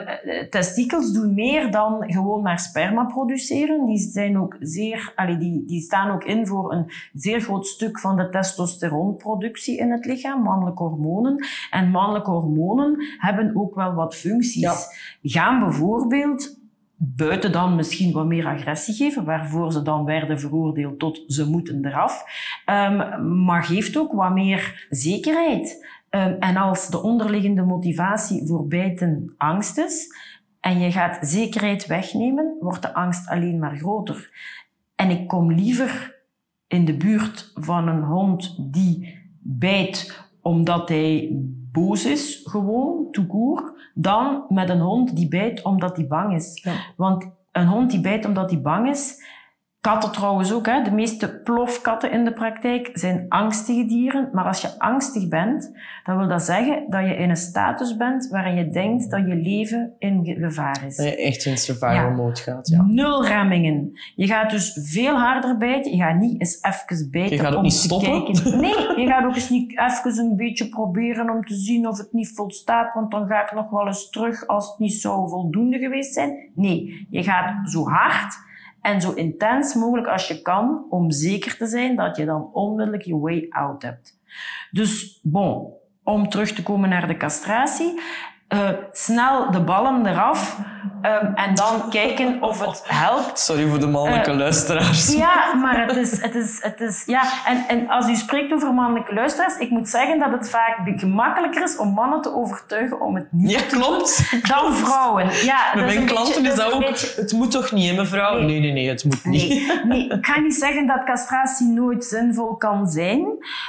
testikels 0.50 1.14
doen 1.14 1.34
meer 1.34 1.72
dan 1.72 2.04
gewoon 2.06 2.42
maar 2.42 2.60
sperma 2.60 3.04
produceren. 3.04 3.86
Die, 3.86 3.98
zijn 3.98 4.40
ook 4.40 4.56
zeer, 4.60 5.12
allee, 5.16 5.38
die, 5.38 5.66
die 5.66 5.82
staan 5.82 6.12
ook 6.12 6.24
in 6.24 6.48
voor 6.48 6.74
een 6.74 6.92
zeer 7.14 7.42
groot 7.42 7.68
stuk 7.68 8.00
van 8.00 8.16
de 8.16 8.30
testosteronproductie 8.30 9.78
in 9.78 9.92
het 9.92 10.06
lichaam, 10.06 10.42
mannelijke 10.42 10.84
hormonen. 10.84 11.46
En 11.70 11.90
mannelijke 11.90 12.32
hormonen 12.32 12.96
hebben 13.18 13.56
ook 13.56 13.76
wel 13.84 13.94
wat 13.94 14.16
functies. 14.16 14.88
Gaan 15.22 15.60
bijvoorbeeld 15.60 16.60
buiten 17.04 17.52
dan 17.52 17.76
misschien 17.76 18.12
wat 18.12 18.26
meer 18.26 18.48
agressie 18.48 18.94
geven, 18.94 19.26
waarvoor 19.26 19.72
ze 19.72 19.82
dan 19.82 20.06
werden 20.06 20.40
veroordeeld 20.40 21.00
tot 21.00 21.24
ze 21.28 21.50
moeten 21.50 21.86
eraf, 21.86 22.24
um, 22.66 23.44
maar 23.46 23.64
geeft 23.64 23.98
ook 23.98 24.12
wat 24.12 24.34
meer 24.34 24.88
zekerheid. 24.90 25.90
Um, 26.10 26.36
en 26.40 26.58
als 26.58 26.90
de 26.90 27.02
onderliggende 27.02 27.64
motivatie 27.64 28.48
voor 28.48 28.68
bijten 28.68 29.34
angst 29.38 29.78
is, 29.78 30.16
en 30.60 30.80
je 30.80 30.92
gaat 30.92 31.28
zekerheid 31.28 31.86
wegnemen, 31.86 32.58
wordt 32.60 32.82
de 32.82 32.94
angst 32.94 33.30
alleen 33.30 33.60
maar 33.60 33.78
groter. 33.78 34.30
En 34.96 35.10
ik 35.10 35.28
kom 35.28 35.52
liever 35.52 36.20
in 36.68 36.86
de 36.86 36.98
buurt 36.98 37.52
van 37.54 37.88
een 37.88 38.04
hond 38.04 38.56
die 38.74 39.20
bijt 39.40 40.26
omdat 40.42 40.90
hij 40.90 41.40
boos 41.72 42.06
is, 42.06 42.42
gewoon, 42.44 43.08
toekoer, 43.12 43.90
dan 43.94 44.46
met 44.50 44.70
een 44.70 44.80
hond 44.80 45.16
die 45.16 45.28
bijt 45.28 45.62
omdat 45.62 45.96
hij 45.96 46.08
bang 46.08 46.36
is. 46.36 46.60
Ja. 46.64 46.74
Want 46.96 47.30
een 47.52 47.68
hond 47.68 47.92
die 47.92 48.02
bijt 48.02 48.26
omdat 48.26 48.52
hij 48.52 48.62
bang 48.62 48.90
is, 48.90 49.24
Katten 49.82 50.12
trouwens 50.12 50.54
ook. 50.54 50.66
Hè. 50.66 50.82
De 50.84 50.92
meeste 50.92 51.40
plofkatten 51.44 52.12
in 52.12 52.24
de 52.24 52.34
praktijk 52.34 52.90
zijn 52.94 53.26
angstige 53.30 53.86
dieren. 53.86 54.30
Maar 54.34 54.46
als 54.46 54.62
je 54.62 54.80
angstig 54.80 55.28
bent, 55.28 55.72
dan 56.04 56.18
wil 56.18 56.28
dat 56.28 56.42
zeggen 56.44 56.86
dat 56.90 57.02
je 57.06 57.16
in 57.16 57.30
een 57.30 57.38
status 57.38 57.96
bent 57.98 58.28
waarin 58.30 58.56
je 58.56 58.70
denkt 58.70 59.10
dat 59.12 59.28
je 59.28 59.36
leven 59.36 59.94
in 60.00 60.26
gevaar 60.40 60.84
is. 60.88 60.96
Dat 60.96 61.06
je 61.06 61.16
echt 61.16 61.46
in 61.46 61.58
survival 61.58 61.94
Ja. 61.94 62.10
mode 62.10 62.36
gaat. 62.40 62.68
Ja. 62.70 62.82
Nul 62.88 63.26
remmingen. 63.26 63.92
Je 64.16 64.28
gaat 64.28 64.50
dus 64.50 64.80
veel 64.84 65.16
harder 65.18 65.58
bijten. 65.58 65.92
Je 65.96 66.04
gaat 66.04 66.20
niet 66.20 66.40
eens 66.42 66.60
even 66.62 67.10
bijten 67.12 67.36
Je 67.38 67.44
gaat 67.44 67.52
ook 67.52 67.58
om 67.58 67.64
niet 67.64 67.72
te 67.72 67.78
stoppen? 67.78 68.24
kijken. 68.34 68.60
Nee, 68.60 69.00
je 69.02 69.08
gaat 69.08 69.26
ook 69.26 69.36
eens 69.36 69.50
niet 69.50 69.72
even 69.80 70.18
een 70.26 70.36
beetje 70.36 70.70
proberen 70.70 71.30
om 71.30 71.42
te 71.44 71.56
zien 71.56 71.88
of 71.88 71.98
het 71.98 72.14
niet 72.14 72.32
volstaat, 72.36 72.94
want 72.94 73.12
dan 73.12 73.28
ga 73.28 73.42
ik 73.44 73.52
nog 73.54 73.70
wel 73.70 73.88
eens 73.88 74.10
terug 74.10 74.48
als 74.48 74.70
het 74.70 74.80
niet 74.80 74.94
zou 74.94 75.30
voldoende 75.30 75.78
geweest 75.78 76.14
zijn. 76.14 76.50
Nee, 76.56 77.08
je 77.10 77.24
gaat 77.24 77.70
zo 77.70 77.84
hard 77.90 78.50
en 78.82 79.02
zo 79.02 79.12
intens 79.12 79.74
mogelijk 79.74 80.08
als 80.08 80.28
je 80.28 80.42
kan, 80.42 80.86
om 80.90 81.12
zeker 81.12 81.58
te 81.58 81.68
zijn 81.68 81.96
dat 81.96 82.18
je 82.18 82.26
dan 82.26 82.50
onmiddellijk 82.54 83.04
je 83.04 83.18
way 83.18 83.46
out 83.50 83.82
hebt. 83.82 84.20
Dus, 84.72 85.20
bon, 85.24 85.74
om 86.04 86.30
terug 86.30 86.52
te 86.52 86.64
komen 86.64 86.90
naar 86.90 87.08
de 87.08 87.18
castratie. 87.18 88.00
Eh, 88.52 88.70
snel 88.92 89.52
de 89.52 89.60
ballen 89.62 90.06
eraf 90.06 90.58
ehm, 91.02 91.26
en 91.36 91.56
dan 91.56 91.90
kijken 91.90 92.42
of 92.42 92.66
het 92.66 92.82
helpt. 92.86 93.40
Sorry 93.40 93.68
voor 93.68 93.80
de 93.80 93.88
mannelijke 93.88 94.30
Eh, 94.32 94.38
luisteraars. 94.38 95.14
Ja, 95.18 95.54
maar 95.62 95.88
het 95.88 95.96
is, 95.96 96.22
het 96.22 96.36
is, 96.36 96.58
het 96.62 96.80
is, 96.82 97.04
ja. 97.06 97.22
En, 97.46 97.64
en 97.68 97.90
als 97.90 98.08
u 98.10 98.16
spreekt 98.16 98.54
over 98.54 98.74
mannelijke 98.74 99.14
luisteraars, 99.14 99.58
ik 99.58 99.70
moet 99.70 99.90
zeggen 99.90 100.20
dat 100.20 100.32
het 100.32 100.50
vaak 100.50 100.78
gemakkelijker 100.96 101.64
is 101.64 101.78
om 101.78 101.94
mannen 101.94 102.22
te 102.22 102.36
overtuigen 102.36 103.02
om 103.02 103.16
het 103.16 103.28
niet 103.32 103.52
Ja, 103.52 103.60
klopt. 103.78 104.32
dan 104.48 104.74
vrouwen. 104.74 105.26
Ja, 105.44 105.58
Bij 105.74 105.84
mijn 105.86 106.06
klanten 106.06 106.34
beetje- 106.44 106.50
is 106.50 106.56
dat 106.64 106.74
ook. 106.74 106.80
beetje- 106.80 107.22
Het 107.22 107.32
moet 107.32 107.52
toch 107.52 107.72
niet, 107.72 107.90
hè, 107.90 107.96
mevrouw? 107.96 108.34
Nee. 108.38 108.46
Nee, 108.46 108.60
nee, 108.60 108.72
nee, 108.72 108.90
het 108.90 109.04
moet 109.04 109.26
niet. 109.26 109.50
Nee, 109.50 109.82
nee, 109.86 110.08
ik 110.10 110.26
ga 110.26 110.40
niet 110.40 110.56
zeggen 110.56 110.88
dat 110.88 111.04
castratie 111.04 111.68
nooit 111.68 112.06
zinvol 112.06 112.56
kan 112.56 112.88
zijn. 112.88 113.26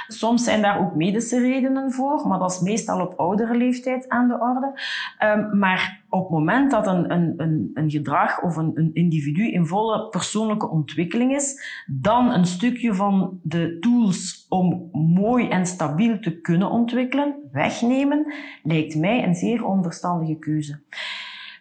Soms 0.07 0.43
zijn 0.43 0.61
daar 0.61 0.79
ook 0.79 0.95
medische 0.95 1.39
redenen 1.39 1.91
voor, 1.91 2.27
maar 2.27 2.39
dat 2.39 2.51
is 2.51 2.59
meestal 2.59 3.01
op 3.01 3.13
oudere 3.19 3.55
leeftijd 3.55 4.09
aan 4.09 4.27
de 4.27 4.37
orde. 4.39 4.71
Ehm, 5.17 5.57
maar 5.57 6.03
op 6.09 6.21
het 6.21 6.29
moment 6.29 6.71
dat 6.71 6.87
een, 6.87 7.11
een, 7.11 7.33
een, 7.37 7.71
een 7.73 7.89
gedrag 7.89 8.41
of 8.41 8.55
een, 8.55 8.71
een 8.73 8.93
individu 8.93 9.51
in 9.51 9.65
volle 9.65 10.07
persoonlijke 10.07 10.69
ontwikkeling 10.69 11.35
is, 11.35 11.83
dan 11.87 12.31
een 12.31 12.45
stukje 12.45 12.93
van 12.93 13.39
de 13.43 13.77
tools 13.79 14.45
om 14.49 14.89
mooi 14.91 15.47
en 15.49 15.65
stabiel 15.65 16.19
te 16.19 16.39
kunnen 16.39 16.69
ontwikkelen 16.69 17.35
wegnemen, 17.51 18.33
lijkt 18.63 18.95
mij 18.95 19.23
een 19.23 19.35
zeer 19.35 19.65
onverstandige 19.65 20.37
keuze. 20.37 20.81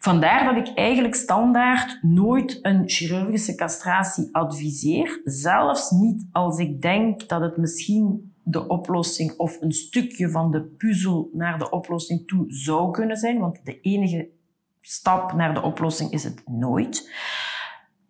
Vandaar 0.03 0.55
dat 0.55 0.69
ik 0.69 0.75
eigenlijk 0.75 1.15
standaard 1.15 1.99
nooit 2.03 2.59
een 2.63 2.83
chirurgische 2.87 3.55
castratie 3.55 4.29
adviseer. 4.33 5.21
Zelfs 5.25 5.91
niet 5.91 6.27
als 6.33 6.59
ik 6.59 6.81
denk 6.81 7.29
dat 7.29 7.41
het 7.41 7.57
misschien 7.57 8.32
de 8.43 8.69
oplossing 8.69 9.37
of 9.37 9.61
een 9.61 9.73
stukje 9.73 10.31
van 10.31 10.51
de 10.51 10.63
puzzel 10.63 11.31
naar 11.33 11.59
de 11.59 11.71
oplossing 11.71 12.27
toe 12.27 12.45
zou 12.49 12.91
kunnen 12.91 13.17
zijn. 13.17 13.39
Want 13.39 13.65
de 13.65 13.81
enige 13.81 14.29
stap 14.81 15.33
naar 15.33 15.55
de 15.55 15.63
oplossing 15.63 16.11
is 16.11 16.25
het 16.25 16.43
nooit. 16.47 17.11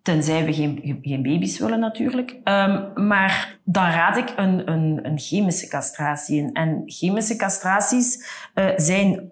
Tenzij 0.03 0.45
we 0.45 0.53
geen, 0.53 0.99
geen 1.03 1.23
baby's 1.23 1.59
willen 1.59 1.81
natuurlijk. 1.81 2.37
Ehm, 2.45 3.07
maar 3.07 3.59
dan 3.65 3.85
raad 3.85 4.17
ik 4.17 4.33
een, 4.37 4.71
een, 4.71 5.07
een 5.07 5.19
chemische 5.19 5.69
castratie 5.69 6.39
in. 6.39 6.53
En 6.53 6.83
chemische 6.87 7.37
castraties 7.37 8.27
eh, 8.55 8.69
zijn 8.77 9.31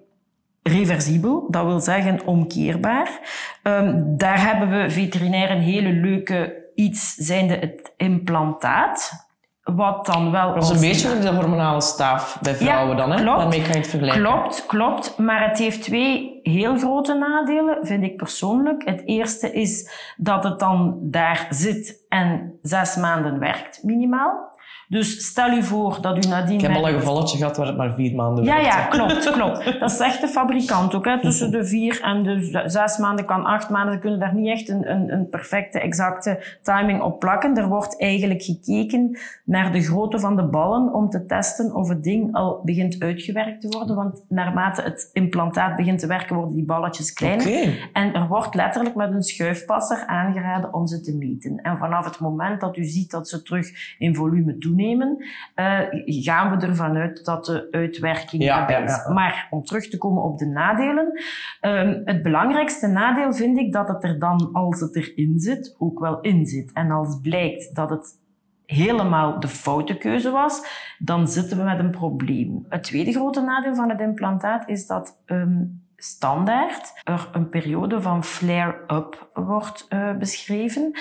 reversibel, 0.63 1.51
dat 1.51 1.65
wil 1.65 1.81
zeggen 1.81 2.27
omkeerbaar. 2.27 3.21
Ehm, 3.63 4.17
daar 4.17 4.47
hebben 4.47 4.71
we 4.83 4.91
veterinair 4.91 5.51
een 5.51 5.63
hele 5.63 5.93
leuke 5.93 6.69
iets, 6.75 7.15
zijnde 7.15 7.55
het 7.55 7.93
implantaat. 7.97 9.29
Wat 9.75 10.07
dan 10.07 10.31
wel... 10.31 10.55
Dat 10.55 10.63
is 10.63 10.69
een 10.69 10.81
beetje 10.81 11.19
de 11.19 11.35
hormonale 11.35 11.81
staaf 11.81 12.39
bij 12.43 12.55
vrouwen 12.55 12.97
dan, 12.97 13.11
hè? 13.11 13.23
klopt. 13.23 13.39
Daarmee 13.39 13.63
kan 13.63 13.73
je 13.73 13.79
het 13.79 13.89
vergelijken. 13.89 14.23
Klopt, 14.23 14.67
klopt. 14.67 15.19
Maar 15.19 15.49
het 15.49 15.59
heeft 15.59 15.83
twee 15.83 16.41
heel 16.43 16.79
grote 16.79 17.15
nadelen, 17.15 17.87
vind 17.87 18.03
ik 18.03 18.17
persoonlijk. 18.17 18.85
Het 18.85 19.03
eerste 19.05 19.53
is 19.53 19.91
dat 20.17 20.45
het 20.45 20.59
dan 20.59 20.99
daar 21.01 21.47
zit 21.51 22.05
en 22.09 22.59
zes 22.63 22.97
maanden 22.97 23.39
werkt, 23.39 23.83
minimaal. 23.83 24.59
Dus 24.91 25.27
stel 25.27 25.51
u 25.51 25.63
voor 25.63 25.99
dat 26.01 26.25
u 26.25 26.29
nadien... 26.29 26.55
Ik 26.55 26.61
heb 26.61 26.75
al 26.75 26.89
een 26.89 26.95
gevalletje 26.95 27.37
gehad 27.37 27.57
waar 27.57 27.67
het 27.67 27.77
maar 27.77 27.95
vier 27.95 28.15
maanden 28.15 28.45
ja, 28.45 28.59
ja, 28.59 28.87
klopt, 28.87 29.31
klopt. 29.31 29.81
Dat 29.81 29.93
zegt 29.93 30.21
de 30.21 30.29
fabrikant 30.29 30.95
ook. 30.95 31.05
Hè. 31.05 31.21
Tussen 31.21 31.51
de 31.51 31.65
vier 31.65 32.01
en 32.03 32.23
de 32.23 32.63
zes 32.67 32.99
maanden 32.99 33.25
kan 33.25 33.45
acht 33.45 33.71
maanden. 33.71 33.95
Ze 33.95 34.01
kunnen 34.01 34.19
daar 34.19 34.35
niet 34.35 34.49
echt 34.49 34.69
een, 34.69 34.91
een, 34.91 35.13
een 35.13 35.29
perfecte, 35.29 35.81
exacte 35.81 36.59
timing 36.63 37.03
op 37.03 37.19
plakken. 37.19 37.57
Er 37.57 37.69
wordt 37.69 38.01
eigenlijk 38.01 38.43
gekeken 38.43 39.19
naar 39.45 39.73
de 39.73 39.83
grootte 39.83 40.19
van 40.19 40.37
de 40.37 40.43
ballen 40.43 40.95
om 40.95 41.09
te 41.09 41.25
testen 41.25 41.75
of 41.75 41.89
het 41.89 42.03
ding 42.03 42.35
al 42.35 42.61
begint 42.65 42.97
uitgewerkt 43.03 43.61
te 43.61 43.69
worden. 43.69 43.97
Want 43.97 44.25
naarmate 44.29 44.83
het 44.83 45.11
implantaat 45.13 45.77
begint 45.77 45.99
te 45.99 46.07
werken, 46.07 46.37
worden 46.37 46.55
die 46.55 46.65
balletjes 46.65 47.13
kleiner. 47.13 47.47
Oké. 47.47 47.73
En 47.93 48.15
er 48.15 48.27
wordt 48.27 48.55
letterlijk 48.55 48.95
met 48.95 49.13
een 49.13 49.23
schuifpasser 49.23 50.07
aangeraden 50.07 50.75
om 50.75 50.87
ze 50.87 51.01
te 51.01 51.17
meten. 51.17 51.57
En 51.57 51.77
vanaf 51.77 52.05
het 52.05 52.19
moment 52.21 52.61
dat 52.61 52.77
u 52.77 52.85
ziet 52.85 53.11
dat 53.11 53.29
ze 53.29 53.43
terug 53.43 53.97
in 53.99 54.15
volume 54.15 54.57
toenemen, 54.81 55.25
eh, 55.55 55.79
gaan 56.05 56.57
we 56.59 56.67
ervan 56.67 56.97
uit 56.97 57.25
dat 57.25 57.45
de 57.45 57.69
uitwerking 57.71 58.43
Ja, 58.43 58.69
is. 58.69 58.91
ja. 59.07 59.13
Maar 59.13 59.47
om 59.51 59.65
terug 59.65 59.89
te 59.89 59.99
komen 59.99 60.23
op 60.23 60.39
de 60.39 60.47
nadelen. 60.47 61.13
ehm, 61.61 62.01
het 62.05 62.23
belangrijkste 62.23 62.87
nadeel 62.87 63.33
vind 63.33 63.59
ik 63.59 63.73
dat 63.73 63.89
het 63.89 64.05
er 64.05 64.19
dan, 64.19 64.49
als 64.53 64.81
het 64.81 64.97
erin 64.97 65.39
zit, 65.39 65.75
ook 65.79 65.99
wel 65.99 66.21
in 66.21 66.47
zit. 66.47 66.73
En 66.73 66.91
als 66.91 67.19
blijkt 67.23 67.75
dat 67.75 67.91
het 67.91 68.19
helemaal 68.67 69.41
de 69.41 69.49
foute 69.49 69.97
keuze 69.97 70.31
was, 70.31 70.63
dan 70.99 71.29
zitten 71.29 71.57
we 71.59 71.63
met 71.65 71.79
een 71.79 71.91
probleem. 71.91 72.65
Het 72.69 72.83
tweede 72.83 73.13
grote 73.13 73.41
nadeel 73.41 73.75
van 73.75 73.91
het 73.91 74.01
implantaat 74.01 74.69
is 74.69 74.87
dat 74.87 75.21
ehm, 75.27 75.63
standaard 75.97 77.01
er 77.05 77.29
een 77.33 77.49
periode 77.49 78.01
van 78.03 78.25
flare-up 78.25 79.31
wordt 79.35 79.87
eh, 79.89 80.17
beschreven 80.17 80.93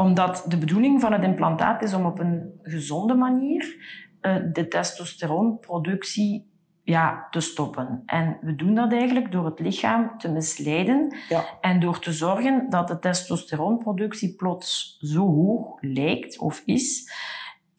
omdat 0.00 0.44
de 0.48 0.56
bedoeling 0.56 1.00
van 1.00 1.12
het 1.12 1.22
implantaat 1.22 1.82
is 1.82 1.94
om 1.94 2.06
op 2.06 2.18
een 2.18 2.60
gezonde 2.62 3.14
manier 3.14 3.76
eh, 4.20 4.36
de 4.52 4.68
testosteronproductie 4.68 6.48
ja, 6.82 7.26
te 7.30 7.40
stoppen. 7.40 8.02
En 8.06 8.38
we 8.40 8.54
doen 8.54 8.74
dat 8.74 8.92
eigenlijk 8.92 9.32
door 9.32 9.44
het 9.44 9.60
lichaam 9.60 10.18
te 10.18 10.30
misleiden 10.30 11.16
Ja. 11.28 11.44
en 11.60 11.80
door 11.80 11.98
te 11.98 12.12
zorgen 12.12 12.70
dat 12.70 12.88
de 12.88 12.98
testosteronproductie 12.98 14.34
plots 14.34 14.98
zo 15.00 15.26
hoog 15.26 15.76
lijkt 15.80 16.38
of 16.38 16.62
is, 16.64 17.12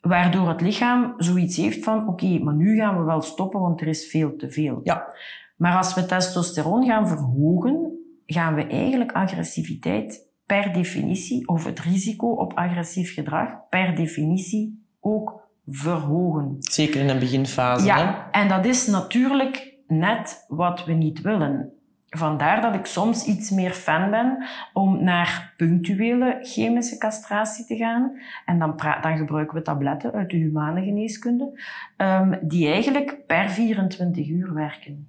waardoor 0.02 0.48
het 0.48 0.62
lichaam 0.62 1.14
zoiets 1.18 1.58
heeft 1.58 1.84
van 1.84 2.08
oké, 2.08 2.40
maar 2.40 2.56
nu 2.56 2.78
gaan 2.78 2.98
we 2.98 3.04
wel 3.04 3.22
stoppen, 3.22 3.60
want 3.60 3.82
er 3.82 3.88
is 3.88 4.10
veel 4.10 4.36
te 4.36 4.52
veel. 4.52 4.80
Ja. 4.84 5.14
Maar 5.58 5.78
als 5.78 5.94
we 5.94 6.06
testosteron 6.06 6.86
gaan 6.86 7.08
verhogen, 7.08 8.00
gaan 8.26 8.56
we 8.56 8.68
eigenlijk 8.68 9.12
agressiviteit 9.12 10.31
per 10.52 10.74
definitie, 10.74 11.48
of 11.48 11.66
het 11.66 11.80
risico 11.80 12.28
op 12.28 12.54
agressief 12.54 13.14
gedrag, 13.14 13.50
per 13.70 13.96
definitie 13.96 14.84
ook 15.00 15.48
verhogen. 15.68 16.56
Zeker 16.60 17.02
in 17.02 17.10
een 17.10 17.20
beginfase. 17.20 17.92
hè. 17.92 18.00
Ja, 18.00 18.32
en 18.32 18.48
dat 18.48 18.66
is 18.66 18.88
natuurlijk 18.88 19.74
net 19.88 20.46
wat 20.48 20.86
we 20.86 20.94
niet 20.94 21.22
willen. 21.22 21.72
Vandaar 22.10 22.62
dat 22.62 22.74
ik 22.74 22.86
soms 22.86 23.26
iets 23.26 23.50
meer 23.50 23.72
fan 23.72 24.10
ben 24.10 24.46
om 24.74 25.04
naar 25.04 25.54
punctuele 25.58 26.38
chemische 26.42 26.98
castratie 26.98 27.66
te 27.66 27.76
gaan. 27.76 28.12
En 28.46 28.60
dan, 28.60 28.80
dan 29.02 29.18
gebruiken 29.18 29.58
we 29.58 29.64
tabletten 29.64 30.12
uit 30.12 30.30
de 30.30 30.38
humane 30.38 30.84
geneeskunde, 30.84 31.62
ehm, 31.98 32.38
die 32.42 32.68
eigenlijk 32.68 33.26
per 33.26 33.50
24 33.50 34.28
uur 34.28 34.54
werken. 34.54 35.08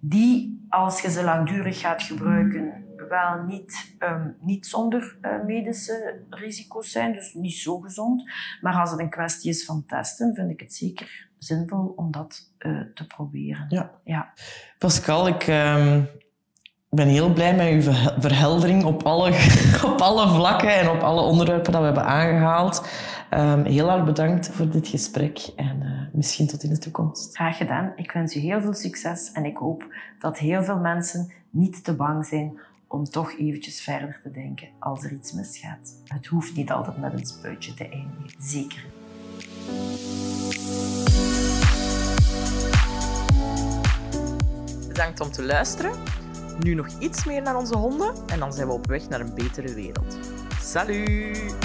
Die, 0.00 0.66
als 0.68 1.00
je 1.00 1.10
ze 1.10 1.24
langdurig 1.24 1.80
gaat 1.80 2.02
gebruiken, 2.02 2.86
wel 3.08 3.42
niet, 3.46 3.94
ehm, 3.98 4.28
niet 4.40 4.66
zonder 4.66 5.16
eh, 5.20 5.30
medische 5.46 6.20
risico's 6.30 6.90
zijn, 6.90 7.12
dus 7.12 7.34
niet 7.34 7.54
zo 7.54 7.78
gezond. 7.78 8.30
Maar 8.60 8.74
als 8.74 8.90
het 8.90 9.00
een 9.00 9.10
kwestie 9.10 9.50
is 9.50 9.64
van 9.64 9.84
testen, 9.86 10.34
vind 10.34 10.50
ik 10.50 10.60
het 10.60 10.74
zeker 10.74 11.28
zinvol 11.38 11.92
om 11.96 12.10
dat 12.10 12.50
eh, 12.58 12.80
te 12.94 13.06
proberen. 13.06 13.66
Ja. 13.68 13.90
ja. 14.04 14.32
Pascal, 14.78 15.28
ik 15.28 15.42
ehm, 15.42 16.02
ben 16.90 17.08
heel 17.08 17.32
blij 17.32 17.54
met 17.54 17.68
uw 17.68 17.82
verhe- 17.82 18.20
verheldering 18.20 18.84
op 18.84 19.02
alle, 19.02 19.28
op 19.92 20.00
alle 20.00 20.28
vlakken 20.28 20.74
en 20.74 20.88
op 20.88 21.00
alle 21.00 21.20
onderwerpen 21.20 21.72
dat 21.72 21.80
we 21.80 21.86
hebben 21.86 22.04
aangehaald. 22.06 22.88
Ehm, 23.30 23.64
heel 23.64 23.90
erg 23.90 24.04
bedankt 24.04 24.48
voor 24.48 24.70
dit 24.70 24.88
gesprek 24.88 25.50
en 25.56 25.82
eh, 25.82 26.14
misschien 26.14 26.46
tot 26.46 26.62
in 26.62 26.70
de 26.70 26.78
toekomst. 26.78 27.36
Graag 27.36 27.56
gedaan. 27.56 27.92
Ik 27.96 28.12
wens 28.12 28.36
u 28.36 28.40
heel 28.40 28.60
veel 28.60 28.74
succes 28.74 29.32
en 29.32 29.44
ik 29.44 29.56
hoop 29.56 29.94
dat 30.18 30.38
heel 30.38 30.62
veel 30.62 30.78
mensen 30.78 31.32
niet 31.50 31.84
te 31.84 31.94
bang 31.94 32.26
zijn 32.26 32.58
om 32.88 33.04
toch 33.04 33.38
eventjes 33.38 33.80
verder 33.80 34.20
te 34.22 34.30
denken 34.30 34.68
als 34.78 35.04
er 35.04 35.12
iets 35.12 35.32
misgaat. 35.32 35.94
Het 36.04 36.26
hoeft 36.26 36.54
niet 36.54 36.70
altijd 36.70 36.98
met 36.98 37.12
een 37.12 37.26
spuitje 37.26 37.74
te 37.74 37.88
eindigen. 37.88 38.42
Zeker. 38.42 38.84
bedankt 44.98 45.20
om 45.20 45.30
te 45.30 45.42
luisteren. 45.42 45.92
Nu 46.58 46.74
nog 46.74 46.88
iets 46.98 47.24
meer 47.24 47.42
naar 47.42 47.56
onze 47.56 47.76
honden 47.76 48.14
en 48.26 48.38
dan 48.38 48.52
zijn 48.52 48.66
we 48.66 48.72
op 48.72 48.86
weg 48.86 49.08
naar 49.08 49.20
een 49.20 49.34
betere 49.34 49.74
wereld. 49.74 50.18
Salut! 50.60 51.56